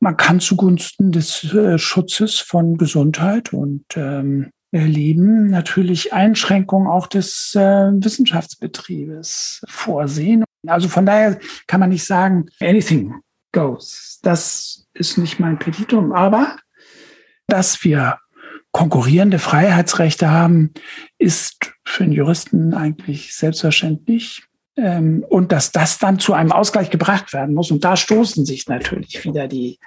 man 0.00 0.16
kann 0.16 0.40
zugunsten 0.40 1.12
des 1.12 1.52
äh, 1.52 1.76
Schutzes 1.76 2.40
von 2.40 2.78
Gesundheit 2.78 3.52
und 3.52 3.84
ähm, 3.96 4.50
Leben 4.72 5.48
natürlich 5.48 6.14
Einschränkungen 6.14 6.88
auch 6.88 7.06
des 7.06 7.54
äh, 7.54 7.60
Wissenschaftsbetriebes 7.60 9.62
vorsehen. 9.68 10.44
Also 10.66 10.88
von 10.88 11.04
daher 11.04 11.38
kann 11.66 11.80
man 11.80 11.90
nicht 11.90 12.06
sagen, 12.06 12.46
anything 12.60 13.16
goes. 13.52 14.20
Das 14.22 14.86
ist 14.94 15.18
nicht 15.18 15.38
mein 15.38 15.58
Petitum, 15.58 16.12
aber 16.12 16.56
dass 17.46 17.84
wir 17.84 18.16
konkurrierende 18.72 19.38
Freiheitsrechte 19.38 20.30
haben, 20.30 20.72
ist 21.18 21.72
für 21.84 22.04
einen 22.04 22.12
Juristen 22.12 22.74
eigentlich 22.74 23.34
selbstverständlich. 23.34 24.42
Ähm, 24.76 25.26
und 25.28 25.50
dass 25.50 25.72
das 25.72 25.98
dann 25.98 26.20
zu 26.20 26.32
einem 26.32 26.52
Ausgleich 26.52 26.90
gebracht 26.90 27.32
werden 27.32 27.54
muss. 27.54 27.72
Und 27.72 27.84
da 27.84 27.96
stoßen 27.96 28.46
sich 28.46 28.68
natürlich 28.68 29.24
wieder 29.24 29.48
die 29.48 29.78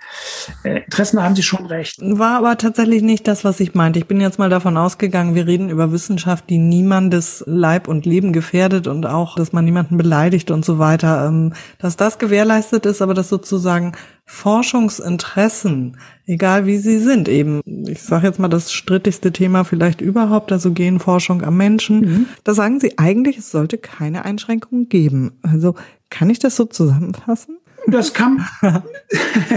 äh, 0.66 0.82
Interessen, 0.84 1.16
da 1.16 1.24
haben 1.24 1.36
Sie 1.36 1.42
schon 1.42 1.66
recht. 1.66 1.98
War 2.00 2.38
aber 2.38 2.58
tatsächlich 2.58 3.02
nicht 3.02 3.28
das, 3.28 3.46
was 3.46 3.62
ich 3.62 3.74
meinte. 3.74 3.98
Ich 3.98 4.08
bin 4.08 4.20
jetzt 4.20 4.40
mal 4.40 4.50
davon 4.50 4.76
ausgegangen, 4.76 5.36
wir 5.36 5.48
reden 5.48 5.70
über 5.70 5.94
Wissenschaft, 5.94 6.50
die 6.50 6.58
niemandes 6.58 7.44
Leib 7.48 7.88
und 7.88 8.06
Leben 8.06 8.34
gefährdet 8.34 8.88
und 8.88 9.06
auch, 9.06 9.36
dass 9.36 9.54
man 9.54 9.64
niemanden 9.64 9.98
beleidigt 9.98 10.52
und 10.52 10.66
so 10.66 10.80
weiter. 10.80 11.28
Ähm, 11.28 11.54
dass 11.80 11.96
das 11.96 12.20
gewährleistet 12.20 12.86
ist, 12.86 13.02
aber 13.02 13.14
dass 13.14 13.30
sozusagen 13.30 13.94
Forschungsinteressen, 14.26 15.98
egal 16.26 16.66
wie 16.66 16.78
sie 16.78 17.00
sind, 17.00 17.28
eben, 17.28 17.62
ich 17.88 18.02
sage 18.02 18.28
jetzt 18.28 18.40
mal 18.40 18.48
das 18.48 18.72
strittigste 18.72 19.34
Thema 19.34 19.64
vielleicht 19.66 20.02
überhaupt, 20.02 20.52
also 20.52 20.72
Genforschung 20.72 21.44
am 21.44 21.58
Menschen, 21.58 22.00
mhm. 22.00 22.26
da 22.44 22.54
sagen 22.54 22.80
Sie 22.80 22.98
eigentlich, 22.98 23.38
es 23.38 23.52
sollte 23.52 23.78
keine 23.78 24.24
Einschränkungen 24.24 24.88
geben. 24.88 25.40
Also 25.42 25.76
kann 26.10 26.30
ich 26.30 26.40
das 26.40 26.56
so 26.56 26.66
zusammenfassen? 26.66 27.58
Das 27.88 28.14
kann, 28.14 28.46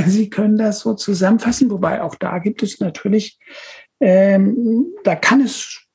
Sie 0.06 0.30
können 0.30 0.58
das 0.58 0.80
so 0.80 0.94
zusammenfassen, 0.94 1.70
wobei 1.70 2.02
auch 2.02 2.16
da 2.16 2.38
gibt 2.38 2.62
es 2.62 2.80
natürlich, 2.80 3.38
ähm, 4.00 4.86
da 5.04 5.14
kann 5.14 5.40
es 5.40 5.86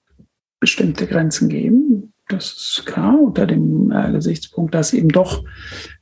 bestimmte 0.61 1.07
Grenzen 1.07 1.49
geben. 1.49 2.13
Das 2.29 2.45
ist 2.45 2.85
klar, 2.85 3.19
unter 3.19 3.45
dem 3.45 3.91
äh, 3.91 4.11
Gesichtspunkt, 4.13 4.73
dass 4.73 4.93
eben 4.93 5.09
doch 5.09 5.43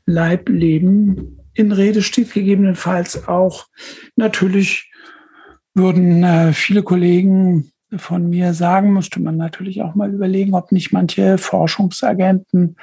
Leib, 0.06 0.50
Leben 0.50 1.39
in 1.60 1.72
Rede 1.74 2.02
steht, 2.02 2.34
gegebenenfalls 2.34 3.28
auch 3.28 3.68
natürlich 4.16 4.92
würden 5.74 6.24
äh, 6.24 6.54
viele 6.54 6.84
Kollegen 6.84 7.72
von 7.98 8.30
mir 8.30 8.54
sagen, 8.54 8.94
müsste 8.94 9.20
man 9.20 9.38
natürlich 9.38 9.82
auch 9.82 9.96
mal 9.96 10.14
überlegen, 10.14 10.54
ob 10.54 10.72
nicht 10.72 10.94
manche 10.94 11.38
Forschungsagenten 11.38 12.78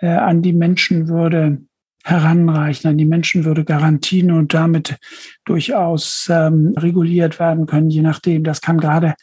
äh, 0.00 0.08
an 0.08 0.42
die 0.42 0.52
Menschenwürde 0.52 1.62
heranreichen, 2.04 2.90
an 2.90 2.98
die 2.98 3.06
Menschenwürde 3.06 3.64
Garantien 3.64 4.30
und 4.32 4.52
damit 4.52 4.98
durchaus 5.44 6.28
ähm, 6.30 6.74
reguliert 6.76 7.38
werden 7.38 7.66
können, 7.66 7.90
je 7.90 8.02
nachdem. 8.02 8.44
Das 8.44 8.60
kann 8.60 8.78
gerade 8.78 9.14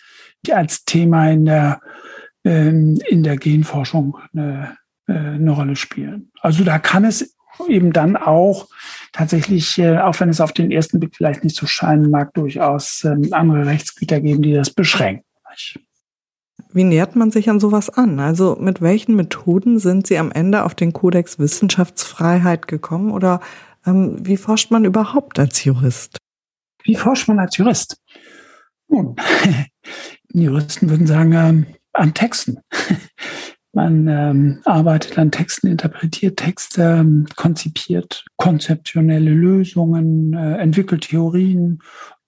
als 0.49 0.85
Thema 0.85 1.29
in 1.29 1.45
der, 1.45 1.81
ähm, 2.45 2.99
in 3.07 3.23
der 3.23 3.35
Genforschung 3.35 4.17
eine, 4.33 4.77
äh, 5.07 5.13
eine 5.13 5.51
Rolle 5.51 5.75
spielen. 5.75 6.31
Also 6.41 6.63
da 6.63 6.79
kann 6.79 7.03
es 7.03 7.35
eben 7.67 7.91
dann 7.93 8.15
auch 8.15 8.67
tatsächlich, 9.11 9.77
äh, 9.79 9.99
auch 9.99 10.19
wenn 10.19 10.29
es 10.29 10.41
auf 10.41 10.53
den 10.53 10.71
ersten 10.71 10.99
Blick 10.99 11.15
vielleicht 11.15 11.43
nicht 11.43 11.55
so 11.55 11.65
scheinen 11.65 12.09
mag, 12.09 12.33
durchaus 12.33 13.03
ähm, 13.03 13.29
andere 13.31 13.65
Rechtsgüter 13.65 14.21
geben, 14.21 14.41
die 14.41 14.53
das 14.53 14.69
beschränken. 14.69 15.25
Wie 16.71 16.83
nähert 16.83 17.15
man 17.15 17.31
sich 17.31 17.49
an 17.49 17.59
sowas 17.59 17.89
an? 17.89 18.19
Also 18.19 18.55
mit 18.59 18.81
welchen 18.81 19.15
Methoden 19.15 19.79
sind 19.79 20.05
Sie 20.05 20.17
am 20.17 20.31
Ende 20.31 20.63
auf 20.63 20.75
den 20.75 20.93
Kodex 20.93 21.39
Wissenschaftsfreiheit 21.39 22.67
gekommen 22.67 23.11
oder 23.11 23.41
ähm, 23.85 24.17
wie 24.21 24.37
forscht 24.37 24.69
man 24.69 24.85
überhaupt 24.85 25.39
als 25.39 25.63
Jurist? 25.63 26.17
Wie 26.83 26.95
forscht 26.95 27.27
man 27.27 27.39
als 27.39 27.57
Jurist? 27.57 27.99
Nun, 28.87 29.15
Juristen 30.33 30.89
würden 30.89 31.07
sagen, 31.07 31.33
ähm, 31.33 31.65
an 31.93 32.13
Texten. 32.13 32.59
Man 33.71 34.07
ähm, 34.07 34.61
arbeitet 34.65 35.17
an 35.19 35.31
Texten, 35.31 35.67
interpretiert 35.67 36.37
Texte, 36.37 36.81
ähm, 36.99 37.27
konzipiert 37.35 38.25
konzeptionelle 38.37 39.31
Lösungen, 39.31 40.33
äh, 40.33 40.57
entwickelt 40.57 41.09
Theorien 41.09 41.79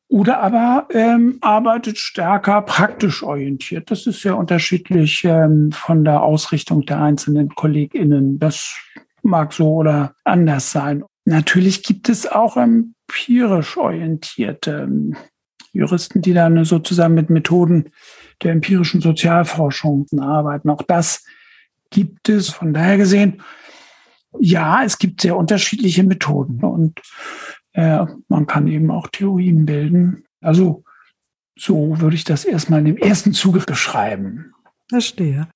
oder 0.08 0.40
aber 0.42 0.88
ähm, 0.92 1.38
arbeitet 1.42 1.98
stärker 1.98 2.62
praktisch 2.62 3.24
orientiert. 3.24 3.90
Das 3.90 4.06
ist 4.06 4.22
sehr 4.22 4.38
unterschiedlich 4.38 5.24
ähm, 5.24 5.72
von 5.72 6.04
der 6.04 6.22
Ausrichtung 6.22 6.86
der 6.86 7.02
einzelnen 7.02 7.50
KollegInnen. 7.56 8.38
Das 8.38 8.76
mag 9.24 9.54
so 9.54 9.74
oder 9.74 10.14
anders 10.26 10.72
sein. 10.72 11.04
Natürlich 11.26 11.82
gibt 11.82 12.10
es 12.10 12.28
auch 12.28 12.58
empirisch 12.58 13.78
orientierte 13.78 14.82
ähm, 14.84 15.16
Juristen, 15.74 16.22
die 16.22 16.34
dann 16.34 16.64
sozusagen 16.66 17.14
mit 17.14 17.30
Methoden 17.30 17.92
der 18.44 18.52
empirischen 18.52 19.02
Sozialforschung 19.02 20.08
arbeiten. 20.20 20.70
Auch 20.70 20.82
das 20.84 21.24
gibt 21.90 22.30
es. 22.30 22.50
Von 22.50 22.74
daher 22.74 22.98
gesehen, 22.98 23.42
ja, 24.40 24.84
es 24.84 24.98
gibt 24.98 25.22
sehr 25.22 25.38
unterschiedliche 25.38 26.04
Methoden 26.04 26.64
und 26.64 27.02
äh, 27.74 28.06
man 28.28 28.48
kann 28.48 28.68
eben 28.68 28.92
auch 28.92 29.08
Theorien 29.08 29.66
bilden. 29.66 30.26
Also 30.42 30.84
so 31.58 32.00
würde 32.00 32.16
ich 32.16 32.24
das 32.24 32.46
erstmal 32.46 32.86
im 32.88 32.98
ersten 32.98 33.34
Zuge 33.34 33.60
beschreiben. 33.60 34.54
Verstehe. 34.90 35.48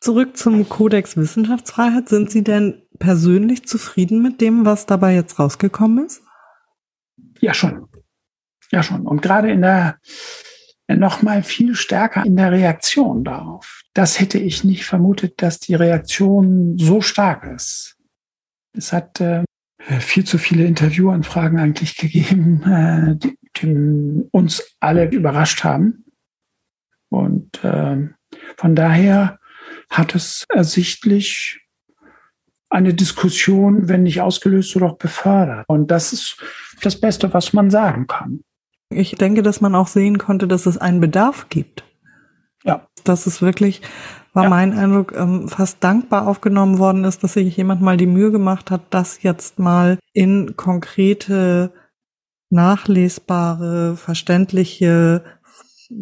Zurück 0.00 0.36
zum 0.36 0.68
Kodex 0.68 1.16
Wissenschaftsfreiheit. 1.16 2.08
Sind 2.08 2.30
Sie 2.30 2.44
denn 2.44 2.82
persönlich 2.98 3.66
zufrieden 3.66 4.22
mit 4.22 4.40
dem, 4.40 4.64
was 4.64 4.86
dabei 4.86 5.14
jetzt 5.14 5.38
rausgekommen 5.38 6.04
ist? 6.04 6.22
Ja, 7.40 7.54
schon. 7.54 7.88
Ja, 8.70 8.82
schon. 8.82 9.06
Und 9.06 9.22
gerade 9.22 9.50
in 9.50 9.62
der 9.62 9.98
noch 10.88 11.22
mal 11.22 11.42
viel 11.42 11.74
stärker 11.74 12.24
in 12.24 12.36
der 12.36 12.52
Reaktion 12.52 13.24
darauf. 13.24 13.82
Das 13.92 14.20
hätte 14.20 14.38
ich 14.38 14.62
nicht 14.62 14.84
vermutet, 14.84 15.42
dass 15.42 15.58
die 15.58 15.74
Reaktion 15.74 16.78
so 16.78 17.00
stark 17.00 17.44
ist. 17.44 17.96
Es 18.72 18.92
hat 18.92 19.20
äh, 19.20 19.42
viel 19.98 20.24
zu 20.24 20.38
viele 20.38 20.64
Interviewanfragen 20.64 21.58
eigentlich 21.58 21.96
gegeben, 21.96 22.62
äh, 22.62 23.16
die, 23.16 23.38
die 23.56 24.28
uns 24.30 24.76
alle 24.78 25.10
überrascht 25.10 25.64
haben. 25.64 26.04
Und 27.08 27.64
äh, 27.64 28.08
von 28.56 28.76
daher 28.76 29.40
hat 29.90 30.14
es 30.14 30.44
ersichtlich 30.48 31.60
eine 32.68 32.94
Diskussion, 32.94 33.88
wenn 33.88 34.02
nicht 34.02 34.20
ausgelöst, 34.20 34.72
so 34.72 34.80
doch 34.80 34.98
befördert. 34.98 35.64
Und 35.68 35.90
das 35.90 36.12
ist 36.12 36.36
das 36.82 37.00
Beste, 37.00 37.32
was 37.32 37.52
man 37.52 37.70
sagen 37.70 38.06
kann. 38.06 38.42
Ich 38.90 39.12
denke, 39.16 39.42
dass 39.42 39.60
man 39.60 39.74
auch 39.74 39.88
sehen 39.88 40.18
konnte, 40.18 40.46
dass 40.46 40.66
es 40.66 40.78
einen 40.78 41.00
Bedarf 41.00 41.48
gibt. 41.48 41.84
Ja. 42.64 42.86
Dass 43.04 43.26
es 43.26 43.42
wirklich, 43.42 43.82
war 44.32 44.44
ja. 44.44 44.50
mein 44.50 44.72
Eindruck, 44.72 45.14
ähm, 45.16 45.48
fast 45.48 45.82
dankbar 45.82 46.26
aufgenommen 46.26 46.78
worden 46.78 47.04
ist, 47.04 47.22
dass 47.22 47.34
sich 47.34 47.56
jemand 47.56 47.80
mal 47.80 47.96
die 47.96 48.06
Mühe 48.06 48.30
gemacht 48.30 48.70
hat, 48.70 48.82
das 48.90 49.22
jetzt 49.22 49.58
mal 49.58 49.98
in 50.12 50.56
konkrete, 50.56 51.72
nachlesbare, 52.50 53.96
verständliche 53.96 55.24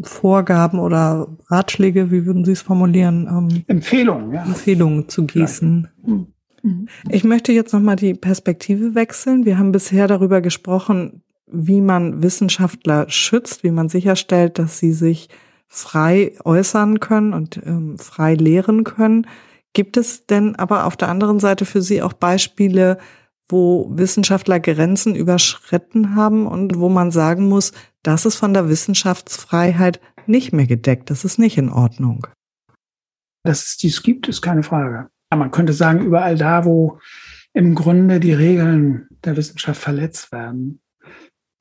Vorgaben 0.03 0.79
oder 0.79 1.29
Ratschläge, 1.49 2.11
wie 2.11 2.25
würden 2.25 2.45
Sie 2.45 2.53
es 2.53 2.63
formulieren? 2.63 3.27
Ähm, 3.29 3.65
Empfehlungen, 3.67 4.33
ja. 4.33 4.43
Empfehlungen 4.45 5.09
zu 5.09 5.27
gießen. 5.27 5.89
Mhm. 6.03 6.27
Mhm. 6.63 6.89
Ich 7.11 7.25
möchte 7.25 7.53
jetzt 7.53 7.73
nochmal 7.73 7.97
die 7.97 8.15
Perspektive 8.15 8.95
wechseln. 8.95 9.45
Wir 9.45 9.59
haben 9.59 9.73
bisher 9.73 10.07
darüber 10.07 10.41
gesprochen, 10.41 11.23
wie 11.47 11.81
man 11.81 12.23
Wissenschaftler 12.23 13.09
schützt, 13.09 13.65
wie 13.65 13.71
man 13.71 13.89
sicherstellt, 13.89 14.59
dass 14.59 14.79
sie 14.79 14.93
sich 14.93 15.29
frei 15.69 16.33
äußern 16.45 17.01
können 17.01 17.33
und 17.33 17.61
ähm, 17.65 17.99
frei 17.99 18.35
lehren 18.35 18.85
können. 18.85 19.27
Gibt 19.73 19.97
es 19.97 20.27
denn 20.27 20.55
aber 20.55 20.87
auf 20.87 20.97
der 20.97 21.09
anderen 21.09 21.41
Seite 21.41 21.65
für 21.65 21.83
Sie 21.83 22.01
auch 22.01 22.13
Beispiele, 22.13 22.99
wo 23.49 23.91
Wissenschaftler 23.91 24.61
Grenzen 24.61 25.15
überschritten 25.15 26.15
haben 26.15 26.47
und 26.47 26.79
wo 26.79 26.89
man 26.89 27.11
sagen 27.11 27.49
muss, 27.49 27.73
das 28.03 28.25
ist 28.25 28.37
von 28.37 28.55
der 28.55 28.69
Wissenschaftsfreiheit 28.69 30.01
nicht 30.27 30.53
mehr 30.53 30.67
gedeckt, 30.67 31.11
das 31.11 31.25
ist 31.25 31.39
nicht 31.39 31.59
in 31.59 31.71
Ordnung? 31.71 32.27
Dass 33.43 33.67
es 33.67 33.77
dies 33.77 34.03
gibt, 34.03 34.29
ist 34.29 34.41
keine 34.41 34.63
Frage. 34.63 35.09
Man 35.35 35.51
könnte 35.51 35.73
sagen, 35.73 36.05
überall 36.05 36.39
da, 36.39 36.65
wo 36.65 37.01
im 37.53 37.75
Grunde 37.75 38.21
die 38.21 38.33
Regeln 38.33 39.09
der 39.25 39.37
Wissenschaft 39.37 39.81
verletzt 39.81 40.31
werden, 40.33 40.81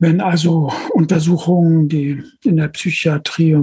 wenn 0.04 0.20
also 0.20 0.70
Untersuchungen, 0.92 1.88
die 1.88 2.22
in 2.44 2.58
der 2.58 2.68
Psychiatrie 2.68 3.58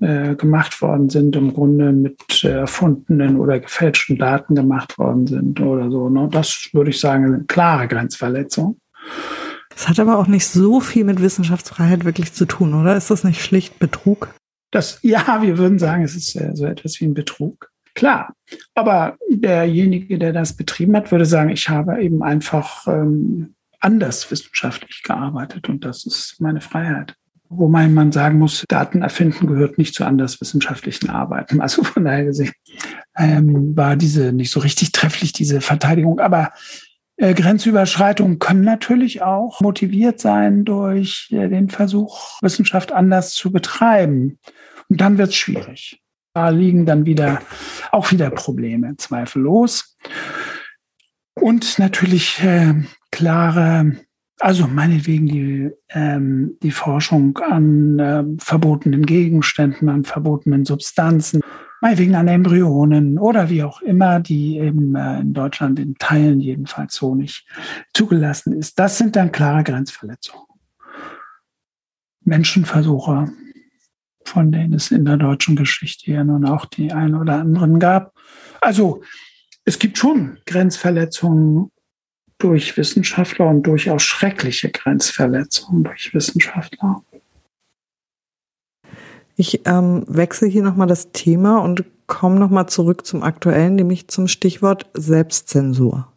äh, 0.00 0.34
gemacht 0.34 0.82
worden 0.82 1.08
sind, 1.08 1.36
im 1.36 1.54
Grunde 1.54 1.92
mit 1.92 2.42
äh, 2.42 2.48
erfundenen 2.48 3.38
oder 3.38 3.60
gefälschten 3.60 4.18
Daten 4.18 4.56
gemacht 4.56 4.98
worden 4.98 5.28
sind 5.28 5.60
oder 5.60 5.90
so, 5.92 6.10
ne, 6.10 6.28
das 6.30 6.68
würde 6.72 6.90
ich 6.90 6.98
sagen, 6.98 7.26
eine 7.26 7.44
klare 7.44 7.86
Grenzverletzung. 7.86 8.76
Das 9.70 9.88
hat 9.88 10.00
aber 10.00 10.18
auch 10.18 10.26
nicht 10.26 10.46
so 10.46 10.80
viel 10.80 11.04
mit 11.04 11.22
Wissenschaftsfreiheit 11.22 12.04
wirklich 12.04 12.32
zu 12.32 12.44
tun, 12.44 12.74
oder? 12.74 12.96
Ist 12.96 13.10
das 13.10 13.22
nicht 13.22 13.42
schlicht 13.42 13.78
Betrug? 13.78 14.34
Das, 14.72 14.98
ja, 15.02 15.42
wir 15.42 15.58
würden 15.58 15.78
sagen, 15.78 16.02
es 16.02 16.16
ist 16.16 16.34
äh, 16.34 16.50
so 16.54 16.66
etwas 16.66 17.00
wie 17.00 17.04
ein 17.04 17.14
Betrug. 17.14 17.70
Klar, 17.94 18.34
aber 18.74 19.16
derjenige, 19.30 20.18
der 20.18 20.32
das 20.32 20.54
betrieben 20.54 20.96
hat, 20.96 21.12
würde 21.12 21.26
sagen, 21.26 21.50
ich 21.50 21.68
habe 21.68 22.02
eben 22.02 22.24
einfach 22.24 22.88
ähm, 22.88 23.54
anders 23.84 24.30
wissenschaftlich 24.30 25.02
gearbeitet 25.02 25.68
und 25.68 25.84
das 25.84 26.06
ist 26.06 26.40
meine 26.40 26.60
Freiheit. 26.60 27.14
Wobei 27.50 27.86
man 27.88 28.10
sagen 28.10 28.38
muss, 28.38 28.64
Daten 28.68 29.02
erfinden 29.02 29.46
gehört 29.46 29.78
nicht 29.78 29.94
zu 29.94 30.04
anders 30.04 30.40
wissenschaftlichen 30.40 31.10
Arbeiten. 31.10 31.60
Also 31.60 31.84
von 31.84 32.04
daher 32.04 32.24
gesehen 32.24 32.52
ähm, 33.16 33.76
war 33.76 33.96
diese 33.96 34.32
nicht 34.32 34.50
so 34.50 34.60
richtig 34.60 34.92
trefflich, 34.92 35.32
diese 35.32 35.60
Verteidigung. 35.60 36.18
Aber 36.20 36.52
äh, 37.16 37.34
Grenzüberschreitungen 37.34 38.38
können 38.38 38.62
natürlich 38.62 39.22
auch 39.22 39.60
motiviert 39.60 40.20
sein 40.20 40.64
durch 40.64 41.28
äh, 41.30 41.48
den 41.48 41.68
Versuch, 41.68 42.40
Wissenschaft 42.42 42.92
anders 42.92 43.34
zu 43.34 43.52
betreiben. 43.52 44.38
Und 44.88 45.00
dann 45.00 45.18
wird 45.18 45.28
es 45.28 45.36
schwierig. 45.36 46.00
Da 46.32 46.48
liegen 46.48 46.86
dann 46.86 47.06
wieder 47.06 47.40
auch 47.92 48.10
wieder 48.10 48.30
Probleme, 48.30 48.96
zweifellos. 48.96 49.96
Und 51.34 51.78
natürlich 51.78 52.42
äh, 52.42 52.74
klare, 53.14 53.92
also 54.40 54.66
meinetwegen 54.66 55.26
die, 55.26 55.70
ähm, 55.90 56.58
die 56.64 56.72
Forschung 56.72 57.38
an 57.38 57.98
äh, 58.00 58.24
verbotenen 58.38 59.06
Gegenständen, 59.06 59.88
an 59.88 60.02
verbotenen 60.02 60.64
Substanzen. 60.64 61.40
meinetwegen 61.80 62.16
an 62.16 62.28
Embryonen 62.28 63.18
oder 63.18 63.50
wie 63.50 63.62
auch 63.62 63.82
immer, 63.82 64.18
die 64.18 64.58
eben 64.58 64.96
äh, 64.96 65.20
in 65.20 65.32
Deutschland 65.32 65.78
in 65.78 65.94
Teilen 65.96 66.40
jedenfalls 66.40 66.96
so 66.96 67.14
nicht 67.14 67.46
zugelassen 67.92 68.52
ist. 68.52 68.78
Das 68.80 68.98
sind 68.98 69.14
dann 69.14 69.30
klare 69.30 69.62
Grenzverletzungen. 69.62 70.46
Menschenversuche, 72.24 73.32
von 74.24 74.50
denen 74.50 74.72
es 74.72 74.90
in 74.90 75.04
der 75.04 75.18
deutschen 75.18 75.54
Geschichte 75.54 76.10
ja 76.10 76.24
nun 76.24 76.46
auch 76.46 76.64
die 76.64 76.90
ein 76.90 77.14
oder 77.14 77.34
anderen 77.34 77.78
gab. 77.78 78.14
Also 78.60 79.02
es 79.64 79.78
gibt 79.78 79.98
schon 79.98 80.38
Grenzverletzungen 80.46 81.70
durch 82.44 82.76
Wissenschaftler 82.76 83.48
und 83.48 83.62
durchaus 83.62 84.02
schreckliche 84.02 84.70
Grenzverletzungen 84.70 85.82
durch 85.82 86.12
Wissenschaftler. 86.12 87.02
Ich 89.34 89.66
ähm, 89.66 90.04
wechsle 90.06 90.46
hier 90.46 90.62
nochmal 90.62 90.86
das 90.86 91.10
Thema 91.12 91.58
und 91.58 91.84
komme 92.06 92.38
nochmal 92.38 92.68
zurück 92.68 93.06
zum 93.06 93.22
Aktuellen, 93.22 93.74
nämlich 93.74 94.08
zum 94.08 94.28
Stichwort 94.28 94.86
Selbstzensur. 94.92 96.13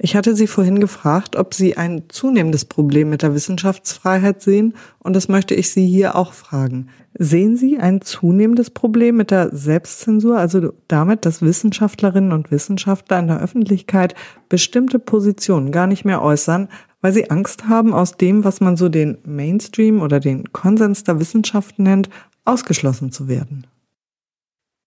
Ich 0.00 0.14
hatte 0.14 0.36
Sie 0.36 0.46
vorhin 0.46 0.78
gefragt, 0.78 1.34
ob 1.34 1.54
Sie 1.54 1.76
ein 1.76 2.04
zunehmendes 2.08 2.64
Problem 2.64 3.10
mit 3.10 3.22
der 3.22 3.34
Wissenschaftsfreiheit 3.34 4.40
sehen, 4.40 4.74
und 5.00 5.16
das 5.16 5.28
möchte 5.28 5.56
ich 5.56 5.70
Sie 5.70 5.88
hier 5.88 6.14
auch 6.14 6.32
fragen. 6.32 6.88
Sehen 7.14 7.56
Sie 7.56 7.78
ein 7.78 8.00
zunehmendes 8.00 8.70
Problem 8.70 9.16
mit 9.16 9.32
der 9.32 9.54
Selbstzensur, 9.54 10.38
also 10.38 10.72
damit, 10.86 11.26
dass 11.26 11.42
Wissenschaftlerinnen 11.42 12.30
und 12.30 12.52
Wissenschaftler 12.52 13.18
in 13.18 13.26
der 13.26 13.40
Öffentlichkeit 13.40 14.14
bestimmte 14.48 15.00
Positionen 15.00 15.72
gar 15.72 15.88
nicht 15.88 16.04
mehr 16.04 16.22
äußern, 16.22 16.68
weil 17.00 17.12
sie 17.12 17.30
Angst 17.30 17.68
haben, 17.68 17.92
aus 17.92 18.16
dem, 18.16 18.44
was 18.44 18.60
man 18.60 18.76
so 18.76 18.88
den 18.88 19.18
Mainstream 19.24 20.00
oder 20.00 20.20
den 20.20 20.52
Konsens 20.52 21.04
der 21.04 21.18
Wissenschaft 21.18 21.78
nennt, 21.78 22.08
ausgeschlossen 22.44 23.10
zu 23.10 23.28
werden? 23.28 23.66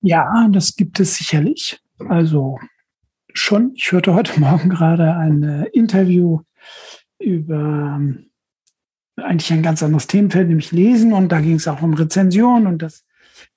Ja, 0.01 0.47
das 0.51 0.75
gibt 0.75 0.99
es 0.99 1.15
sicherlich. 1.15 1.79
Also 1.99 2.57
schon. 3.33 3.73
Ich 3.75 3.91
hörte 3.91 4.13
heute 4.13 4.39
Morgen 4.39 4.69
gerade 4.69 5.15
ein 5.15 5.43
äh, 5.43 5.65
Interview 5.73 6.41
über 7.19 7.97
ähm, 7.97 8.31
eigentlich 9.17 9.51
ein 9.53 9.63
ganz 9.63 9.83
anderes 9.83 10.07
Themenfeld, 10.07 10.47
nämlich 10.47 10.71
Lesen. 10.71 11.13
Und 11.13 11.31
da 11.31 11.39
ging 11.41 11.55
es 11.55 11.67
auch 11.67 11.81
um 11.81 11.93
Rezension 11.93 12.67
und 12.67 12.81
dass 12.81 13.05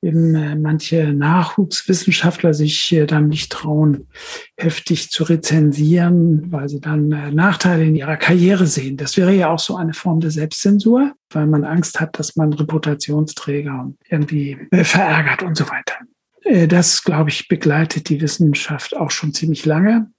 eben 0.03 0.35
äh, 0.35 0.55
manche 0.55 1.13
Nachwuchswissenschaftler 1.13 2.55
sich 2.55 2.93
äh, 2.93 3.07
dann 3.07 3.29
nicht 3.29 3.51
trauen, 3.53 4.09
heftig 4.57 5.11
zu 5.11 5.25
rezensieren, 5.25 6.53
weil 6.53 6.69
sie 6.69 6.81
dann 6.81 7.11
äh, 7.13 7.31
Nachteile 7.31 7.85
in 7.85 7.95
ihrer 7.95 8.17
Karriere 8.17 8.67
sehen. 8.67 8.97
Das 8.97 9.17
wäre 9.17 9.33
ja 9.33 9.51
auch 9.51 9.59
so 9.59 9.77
eine 9.77 9.95
Form 9.95 10.21
der 10.21 10.31
Selbstzensur, 10.31 11.13
weil 11.31 11.47
man 11.47 11.65
Angst 11.65 12.01
hat, 12.01 12.19
dass 12.19 12.37
man 12.37 12.53
Reputationsträger 12.53 13.93
irgendwie 14.09 14.59
äh, 14.71 14.85
verärgert 14.85 15.43
und 15.43 15.57
so 15.57 15.69
weiter. 15.69 15.95
Äh, 16.45 16.69
das, 16.69 17.03
glaube 17.03 17.31
ich, 17.31 17.49
begleitet 17.49 18.09
die 18.09 18.21
Wissenschaft 18.21 18.97
auch 18.97 19.11
schon 19.11 19.33
ziemlich 19.33 19.65
lange. 19.65 20.11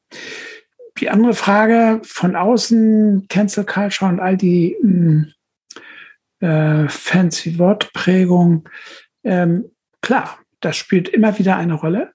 Die 0.98 1.10
andere 1.10 1.34
Frage 1.34 2.02
von 2.04 2.36
außen, 2.36 3.28
Cancel 3.28 3.66
Culture 3.66 4.10
und 4.10 4.20
all 4.20 4.38
die 4.38 4.78
hm, 4.82 5.34
äh, 6.40 6.88
fancy 6.88 7.60
Wortprägung. 7.60 8.70
Ähm, 9.24 9.72
klar, 10.02 10.40
das 10.62 10.78
spielt 10.78 11.10
immer 11.10 11.38
wieder 11.38 11.58
eine 11.58 11.74
Rolle. 11.74 12.14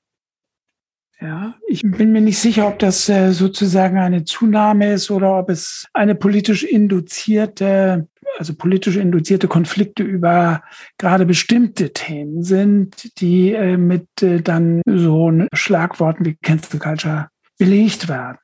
Ja, 1.21 1.55
ich 1.69 1.83
bin 1.83 2.13
mir 2.13 2.23
nicht 2.23 2.39
sicher, 2.39 2.67
ob 2.67 2.79
das 2.79 3.07
äh, 3.11 3.33
sozusagen 3.33 3.99
eine 3.99 4.25
Zunahme 4.25 4.95
ist 4.95 5.11
oder 5.11 5.39
ob 5.39 5.51
es 5.51 5.87
eine 5.93 6.15
politisch 6.15 6.65
induzierte 6.65 8.09
also 8.39 8.55
politisch 8.55 8.97
induzierte 8.97 9.49
Konflikte 9.49 10.03
über 10.03 10.63
gerade 10.99 11.27
bestimmte 11.27 11.93
Themen 11.93 12.43
sind, 12.43 13.21
die 13.21 13.53
äh, 13.53 13.77
mit 13.77 14.07
äh, 14.23 14.41
dann 14.41 14.83
so 14.87 15.33
Schlagworten 15.53 16.25
wie 16.25 16.37
Cancel 16.43 16.81
Culture 16.81 17.29
belegt 17.59 18.09
werden. 18.09 18.39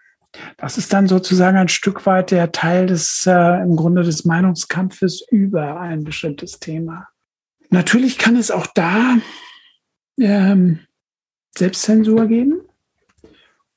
Das 0.59 0.77
ist 0.77 0.93
dann 0.93 1.07
sozusagen 1.07 1.57
ein 1.57 1.69
Stück 1.69 2.05
weit 2.07 2.31
der 2.31 2.53
Teil 2.53 2.87
des, 2.87 3.27
äh, 3.27 3.63
im 3.63 3.77
Grunde 3.77 4.03
des 4.03 4.25
Meinungskampfes 4.25 5.25
über 5.31 5.81
ein 5.81 6.05
bestimmtes 6.05 6.59
Thema. 6.59 7.09
Natürlich 7.71 8.19
kann 8.19 8.37
es 8.37 8.51
auch 8.51 8.67
da 8.75 9.17
ähm, 10.21 10.81
Selbstzensur 11.57 12.27
geben. 12.27 12.61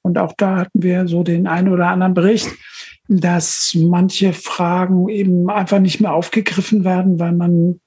Und 0.01 0.17
auch 0.17 0.33
da 0.37 0.57
hatten 0.57 0.81
wir 0.81 1.07
so 1.07 1.23
den 1.23 1.47
einen 1.47 1.69
oder 1.69 1.87
anderen 1.87 2.13
Bericht, 2.13 2.49
dass 3.09 3.75
manche 3.75 4.33
Fragen 4.33 5.09
eben 5.09 5.49
einfach 5.49 5.79
nicht 5.79 5.99
mehr 5.99 6.13
aufgegriffen 6.13 6.85
werden, 6.85 7.19
weil 7.19 7.33
man 7.33 7.81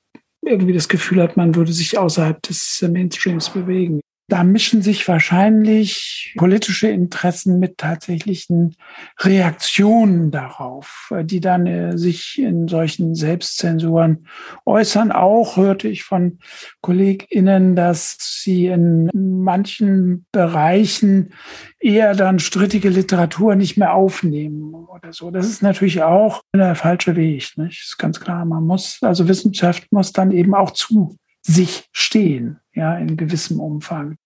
irgendwie 0.45 0.73
das 0.73 0.89
Gefühl 0.89 1.23
hat, 1.23 1.37
man 1.37 1.55
würde 1.55 1.73
sich 1.73 1.97
außerhalb 1.97 2.43
des 2.43 2.85
Mainstreams 2.91 3.51
bewegen. 3.51 4.01
Da 4.29 4.45
mischen 4.45 4.83
sich 4.83 5.07
wahrscheinlich 5.09 6.35
politische 6.39 6.89
Interessen 6.89 7.59
mit 7.59 7.77
tatsächlichen 7.77 8.77
Reaktionen 9.19 10.31
darauf, 10.31 11.13
die 11.23 11.41
dann 11.41 11.67
äh, 11.67 11.99
sich 11.99 12.39
in 12.39 12.69
solchen 12.69 13.15
Selbstzensuren 13.15 14.27
äußern. 14.65 15.13
Auch 15.13 15.57
hörte 15.57 15.89
ich 15.89 16.05
von 16.05 16.39
KollegInnen, 16.81 17.77
dass 17.77 18.17
sie 18.19 18.69
in 18.69 19.11
manchen 19.13 20.25
Bereichen 20.33 21.35
eher 21.79 22.15
dann 22.15 22.39
strittige 22.39 22.89
Literatur 22.89 23.57
nicht 23.57 23.77
mehr 23.77 23.93
aufnehmen 23.95 24.75
oder 24.75 25.13
so. 25.13 25.31
Das 25.31 25.47
ist 25.47 25.63
natürlich 25.63 26.03
auch 26.03 26.43
der 26.55 26.75
falsche 26.75 27.17
Weg. 27.17 27.53
Nicht? 27.57 27.83
Ist 27.83 27.99
ganz 27.99 28.21
klar. 28.21 28.45
Man 28.45 28.65
muss, 28.65 28.99
also 29.03 29.29
Wissenschaft 29.29 29.91
muss 29.91 30.13
dann 30.13 30.31
eben 30.31 30.55
auch 30.55 30.71
zu 30.71 31.17
sich 31.43 31.89
stehen, 31.93 32.61
ja, 32.75 32.97
in 32.97 33.17
gewissem 33.17 33.61
Umfang. 33.61 34.17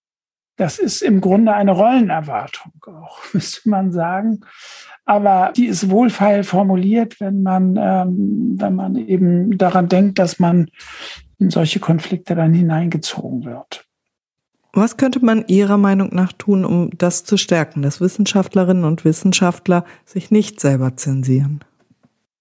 Das 0.57 0.79
ist 0.79 1.03
im 1.03 1.21
Grunde 1.21 1.53
eine 1.55 1.73
Rollenerwartung 1.73 2.73
auch, 2.87 3.19
müsste 3.33 3.69
man 3.69 3.93
sagen. 3.93 4.41
Aber 5.05 5.53
die 5.57 5.67
ist 5.67 5.91
wohlfeil 5.91 6.45
formuliert, 6.45 7.21
wenn 7.21 7.43
man, 7.43 7.77
ähm, 7.79 8.57
wenn 8.59 8.75
man 8.75 8.97
eben 8.97 9.57
daran 9.57 9.89
denkt, 9.89 10.19
dass 10.19 10.39
man 10.39 10.69
in 11.39 11.51
solche 11.51 11.81
Konflikte 11.81 12.35
dann 12.35 12.55
hineingezogen 12.55 13.45
wird. 13.45 13.85
Was 14.73 14.97
könnte 14.97 15.25
man 15.25 15.45
Ihrer 15.47 15.79
Meinung 15.79 16.15
nach 16.15 16.33
tun, 16.33 16.65
um 16.65 16.91
das 16.99 17.25
zu 17.25 17.37
stärken, 17.37 17.83
dass 17.83 18.01
Wissenschaftlerinnen 18.01 18.85
und 18.85 19.05
Wissenschaftler 19.05 19.85
sich 20.05 20.31
nicht 20.31 20.61
selber 20.61 20.97
zensieren? 20.97 21.61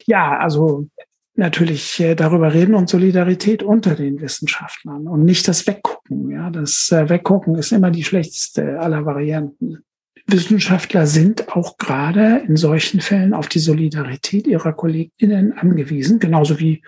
Ja, 0.05 0.37
also 0.37 0.87
natürlich 1.35 1.99
äh, 1.99 2.15
darüber 2.15 2.53
reden 2.53 2.75
und 2.75 2.89
Solidarität 2.89 3.63
unter 3.63 3.95
den 3.95 4.21
Wissenschaftlern 4.21 5.07
und 5.07 5.25
nicht 5.25 5.47
das 5.47 5.67
Weggucken. 5.67 6.29
Ja, 6.31 6.49
das 6.49 6.91
äh, 6.91 7.09
Weggucken 7.09 7.55
ist 7.55 7.71
immer 7.71 7.91
die 7.91 8.03
schlechteste 8.03 8.79
aller 8.79 9.05
Varianten. 9.05 9.79
Wissenschaftler 10.27 11.05
sind 11.05 11.55
auch 11.55 11.77
gerade 11.77 12.43
in 12.47 12.55
solchen 12.55 12.99
Fällen 12.99 13.33
auf 13.33 13.47
die 13.47 13.59
Solidarität 13.59 14.47
ihrer 14.47 14.73
KollegInnen 14.73 15.53
angewiesen, 15.53 16.19
genauso 16.19 16.59
wie 16.59 16.81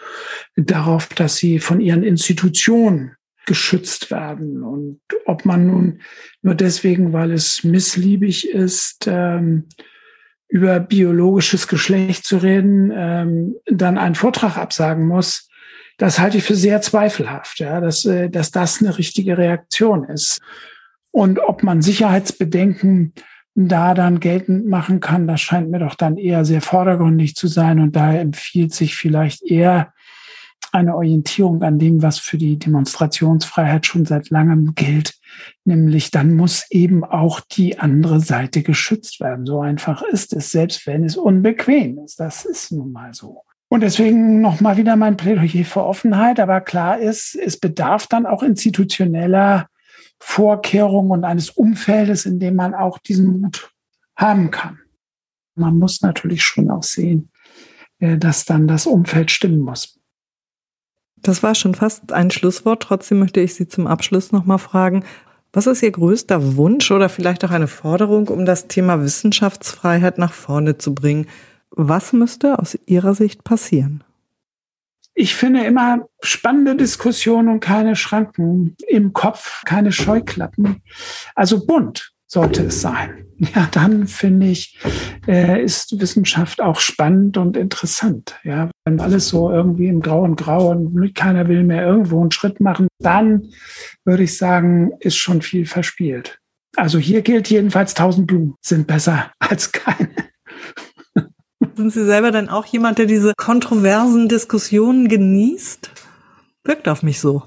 darauf, 0.56 1.08
dass 1.10 1.36
sie 1.36 1.60
von 1.60 1.80
ihren 1.80 2.04
Institutionen 2.04 3.12
geschützt 3.46 4.10
werden. 4.10 4.64
Und 4.64 5.02
ob 5.26 5.46
man 5.46 5.68
nun 5.68 6.02
nur 6.42 6.56
deswegen, 6.56 7.14
weil 7.14 7.32
es 7.32 7.64
missliebig 7.64 8.50
ist, 8.50 9.06
ähm, 9.08 9.66
über 10.50 10.80
biologisches 10.80 11.68
Geschlecht 11.68 12.26
zu 12.26 12.38
reden, 12.38 12.92
ähm, 12.96 13.56
dann 13.66 13.98
einen 13.98 14.16
Vortrag 14.16 14.58
absagen 14.58 15.06
muss, 15.08 15.48
das 15.98 16.20
halte 16.20 16.38
ich 16.38 16.44
für 16.44 16.56
sehr 16.56 16.82
zweifelhaft, 16.82 17.60
ja, 17.60 17.82
dass, 17.82 18.06
äh, 18.06 18.30
dass 18.30 18.52
das 18.52 18.82
eine 18.82 18.98
richtige 18.98 19.38
Reaktion 19.38 20.04
ist. 20.06 20.40
Und 21.12 21.40
ob 21.40 21.64
man 21.64 21.82
Sicherheitsbedenken 21.82 23.14
da 23.56 23.96
dann 23.96 24.20
geltend 24.20 24.68
machen 24.68 25.00
kann, 25.00 25.28
das 25.28 25.42
scheint 25.42 25.72
mir 25.72 25.80
doch 25.80 25.96
dann 25.96 26.18
eher 26.18 26.46
sehr 26.46 26.62
vordergründig 26.62 27.36
zu 27.36 27.48
sein. 27.48 27.80
Und 27.80 27.96
daher 27.96 28.22
empfiehlt 28.22 28.74
sich 28.74 28.96
vielleicht 28.96 29.42
eher 29.44 29.94
eine 30.74 30.96
Orientierung 30.96 31.64
an 31.64 31.80
dem, 31.80 32.02
was 32.02 32.20
für 32.20 32.38
die 32.38 32.58
Demonstrationsfreiheit 32.58 33.86
schon 33.86 34.06
seit 34.06 34.30
langem 34.30 34.76
gilt, 34.76 35.16
nämlich 35.66 36.12
dann 36.12 36.36
muss 36.36 36.66
eben 36.70 37.04
auch 37.04 37.40
die 37.40 37.80
andere 37.80 38.20
Seite 38.20 38.64
geschützt 38.64 39.20
werden. 39.20 39.46
So 39.46 39.62
einfach 39.62 40.02
ist 40.02 40.34
es, 40.34 40.52
selbst 40.52 40.88
wenn 40.88 41.04
es 41.04 41.18
unbequem 41.18 42.00
ist. 42.00 42.20
Das 42.20 42.46
ist 42.46 42.72
nun 42.72 42.92
mal 42.92 43.14
so. 43.14 43.44
Und 43.70 43.82
deswegen 43.82 44.40
nochmal 44.40 44.78
wieder 44.78 44.96
mein 44.96 45.18
Plädoyer 45.18 45.66
für 45.66 45.84
Offenheit. 45.84 46.40
Aber 46.40 46.62
klar 46.62 47.00
ist, 47.00 47.36
es 47.36 47.60
bedarf 47.60 48.08
dann 48.08 48.26
auch 48.26 48.44
institutioneller 48.44 49.68
Vorkehrungen 50.20 51.12
und 51.12 51.24
eines 51.24 51.50
Umfeldes, 51.50 52.26
in 52.26 52.40
dem 52.40 52.56
man 52.56 52.74
auch 52.74 52.98
diesen 52.98 53.42
Mut 53.42 53.72
haben 54.16 54.52
kann. 54.52 54.80
Man 55.56 55.78
muss 55.78 56.02
natürlich 56.02 56.44
schon 56.44 56.72
auch 56.72 56.84
sehen, 56.84 57.30
äh, 58.00 58.18
dass 58.18 58.46
dann 58.46 58.68
das 58.68 58.88
Umfeld 58.88 59.32
stimmen 59.32 59.60
muss. 59.60 60.00
Das 61.22 61.44
war 61.44 61.56
schon 61.56 61.76
fast 61.76 62.14
ein 62.14 62.32
Schlusswort. 62.32 62.84
Trotzdem 62.84 63.20
möchte 63.20 63.42
ich 63.42 63.56
Sie 63.56 63.68
zum 63.68 63.88
Abschluss 63.88 64.32
nochmal 64.32 64.60
fragen, 64.60 65.04
was 65.54 65.68
ist 65.68 65.82
Ihr 65.82 65.92
größter 65.92 66.56
Wunsch 66.58 66.92
oder 66.92 67.10
vielleicht 67.10 67.44
auch 67.44 67.52
eine 67.52 67.68
Forderung, 67.68 68.28
um 68.28 68.46
das 68.46 68.68
Thema 68.68 69.02
Wissenschaftsfreiheit 69.02 70.18
nach 70.18 70.34
vorne 70.34 70.78
zu 70.78 70.94
bringen? 70.94 71.28
Was 71.72 72.14
müsste 72.14 72.60
aus 72.60 72.78
Ihrer 72.86 73.16
Sicht 73.16 73.44
passieren? 73.44 74.04
Ich 75.20 75.36
finde 75.36 75.64
immer 75.64 76.08
spannende 76.22 76.76
Diskussionen 76.76 77.50
und 77.50 77.60
keine 77.60 77.96
Schranken 77.96 78.76
im 78.88 79.14
Kopf, 79.14 79.64
keine 79.66 79.92
Scheuklappen. 79.92 80.84
Also 81.34 81.66
bunt 81.66 82.14
sollte 82.28 82.66
es 82.66 82.82
sein. 82.82 83.26
Ja, 83.56 83.68
dann 83.72 84.08
finde 84.08 84.48
ich, 84.48 84.78
äh, 85.28 85.62
ist 85.62 86.00
Wissenschaft 86.00 86.62
auch 86.62 86.80
spannend 86.80 87.38
und 87.38 87.58
interessant. 87.58 88.40
Ja, 88.44 88.70
wenn 88.86 89.00
alles 89.00 89.30
so 89.30 89.52
irgendwie 89.52 89.88
im 89.88 90.02
Grau 90.02 90.24
und 90.24 90.38
Grau 90.38 90.70
und 90.70 91.14
keiner 91.14 91.48
will 91.48 91.64
mehr 91.64 91.86
irgendwo 91.86 92.22
einen 92.22 92.32
Schritt 92.32 92.60
machen, 92.60 92.88
dann 93.00 93.50
würde 94.06 94.24
ich 94.24 94.38
sagen, 94.38 94.92
ist 95.00 95.18
schon 95.18 95.42
viel 95.42 95.66
verspielt. 95.66 96.40
Also 96.76 97.00
hier 97.00 97.22
gilt 97.22 97.50
jedenfalls, 97.50 97.94
tausend 97.94 98.28
Blumen 98.28 98.56
sind 98.62 98.88
besser 98.88 99.32
als 99.40 99.72
keine. 99.72 100.10
Sind 101.76 101.92
Sie 101.92 102.06
selber 102.06 102.32
dann 102.32 102.50
auch 102.50 102.66
jemand, 102.66 102.98
der 102.98 103.06
diese 103.06 103.34
kontroversen 103.36 104.28
Diskussionen 104.30 105.10
genießt? 105.10 105.92
Wirkt 106.64 106.88
auf 106.88 107.04
mich 107.04 107.20
so. 107.20 107.44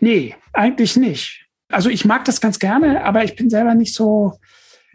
Nee, 0.00 0.34
eigentlich 0.52 0.96
nicht. 0.96 1.46
Also 1.70 1.88
ich 1.88 2.04
mag 2.04 2.24
das 2.24 2.40
ganz 2.40 2.58
gerne, 2.58 3.04
aber 3.04 3.22
ich 3.22 3.36
bin 3.36 3.48
selber 3.48 3.74
nicht 3.74 3.94
so, 3.94 4.38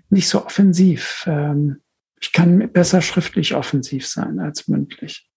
nicht 0.09 0.27
so 0.27 0.45
offensiv. 0.45 1.23
Ähm, 1.27 1.77
ich 2.25 2.31
kann 2.31 2.71
besser 2.73 3.01
schriftlich 3.01 3.53
offensiv 3.53 4.07
sein 4.07 4.39
als 4.39 4.67
mündlich. 4.67 5.29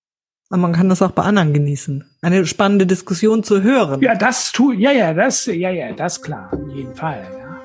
Aber 0.49 0.63
man 0.63 0.73
kann 0.73 0.89
das 0.89 1.03
auch 1.03 1.11
bei 1.11 1.23
anderen 1.23 1.53
genießen. 1.53 2.03
Eine 2.23 2.47
spannende 2.47 2.87
Diskussion 2.87 3.43
zu 3.43 3.63
hören. 3.63 4.01
Ja, 4.01 4.15
das 4.15 4.53
tut, 4.53 4.79
ja, 4.79 4.91
ja, 4.91 5.13
das, 5.13 5.45
ja, 5.45 5.69
ja, 5.69 5.93
das 5.93 6.23
klar, 6.23 6.51
auf 6.51 6.75
jeden 6.75 6.95
Fall. 6.95 7.27
Ja. 7.31 7.61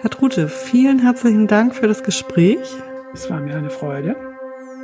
Herr 0.00 0.10
Trute, 0.10 0.48
vielen 0.48 1.00
herzlichen 1.00 1.48
Dank 1.48 1.74
für 1.74 1.88
das 1.88 2.04
Gespräch. 2.04 2.60
Es 3.12 3.28
war 3.28 3.40
mir 3.40 3.56
eine 3.56 3.70
Freude. 3.70 4.14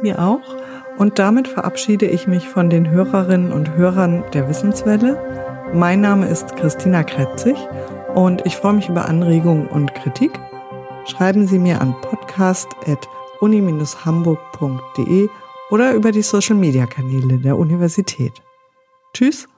Mir 0.03 0.19
auch. 0.19 0.57
Und 0.99 1.21
damit 1.21 1.47
verabschiede 1.47 2.07
ich 2.07 2.27
mich 2.27 2.49
von 2.49 2.69
den 2.69 2.91
Hörerinnen 2.91 3.53
und 3.53 3.77
Hörern 3.77 4.25
der 4.33 4.49
Wissenswelle. 4.49 5.17
Mein 5.73 6.01
Name 6.01 6.27
ist 6.27 6.57
Christina 6.57 7.05
Kretzig 7.05 7.57
und 8.17 8.45
ich 8.47 8.57
freue 8.57 8.73
mich 8.73 8.89
über 8.89 9.05
Anregungen 9.05 9.69
und 9.69 9.95
Kritik. 9.95 10.33
Schreiben 11.07 11.47
Sie 11.47 11.61
mir 11.61 11.81
an 11.81 11.95
podcast.uni-hamburg.de 13.39 15.29
oder 15.71 15.95
über 15.95 16.13
die 16.13 16.23
Social-Media-Kanäle 16.23 17.39
der 17.39 17.59
Universität. 17.59 18.43
Tschüss 19.13 19.49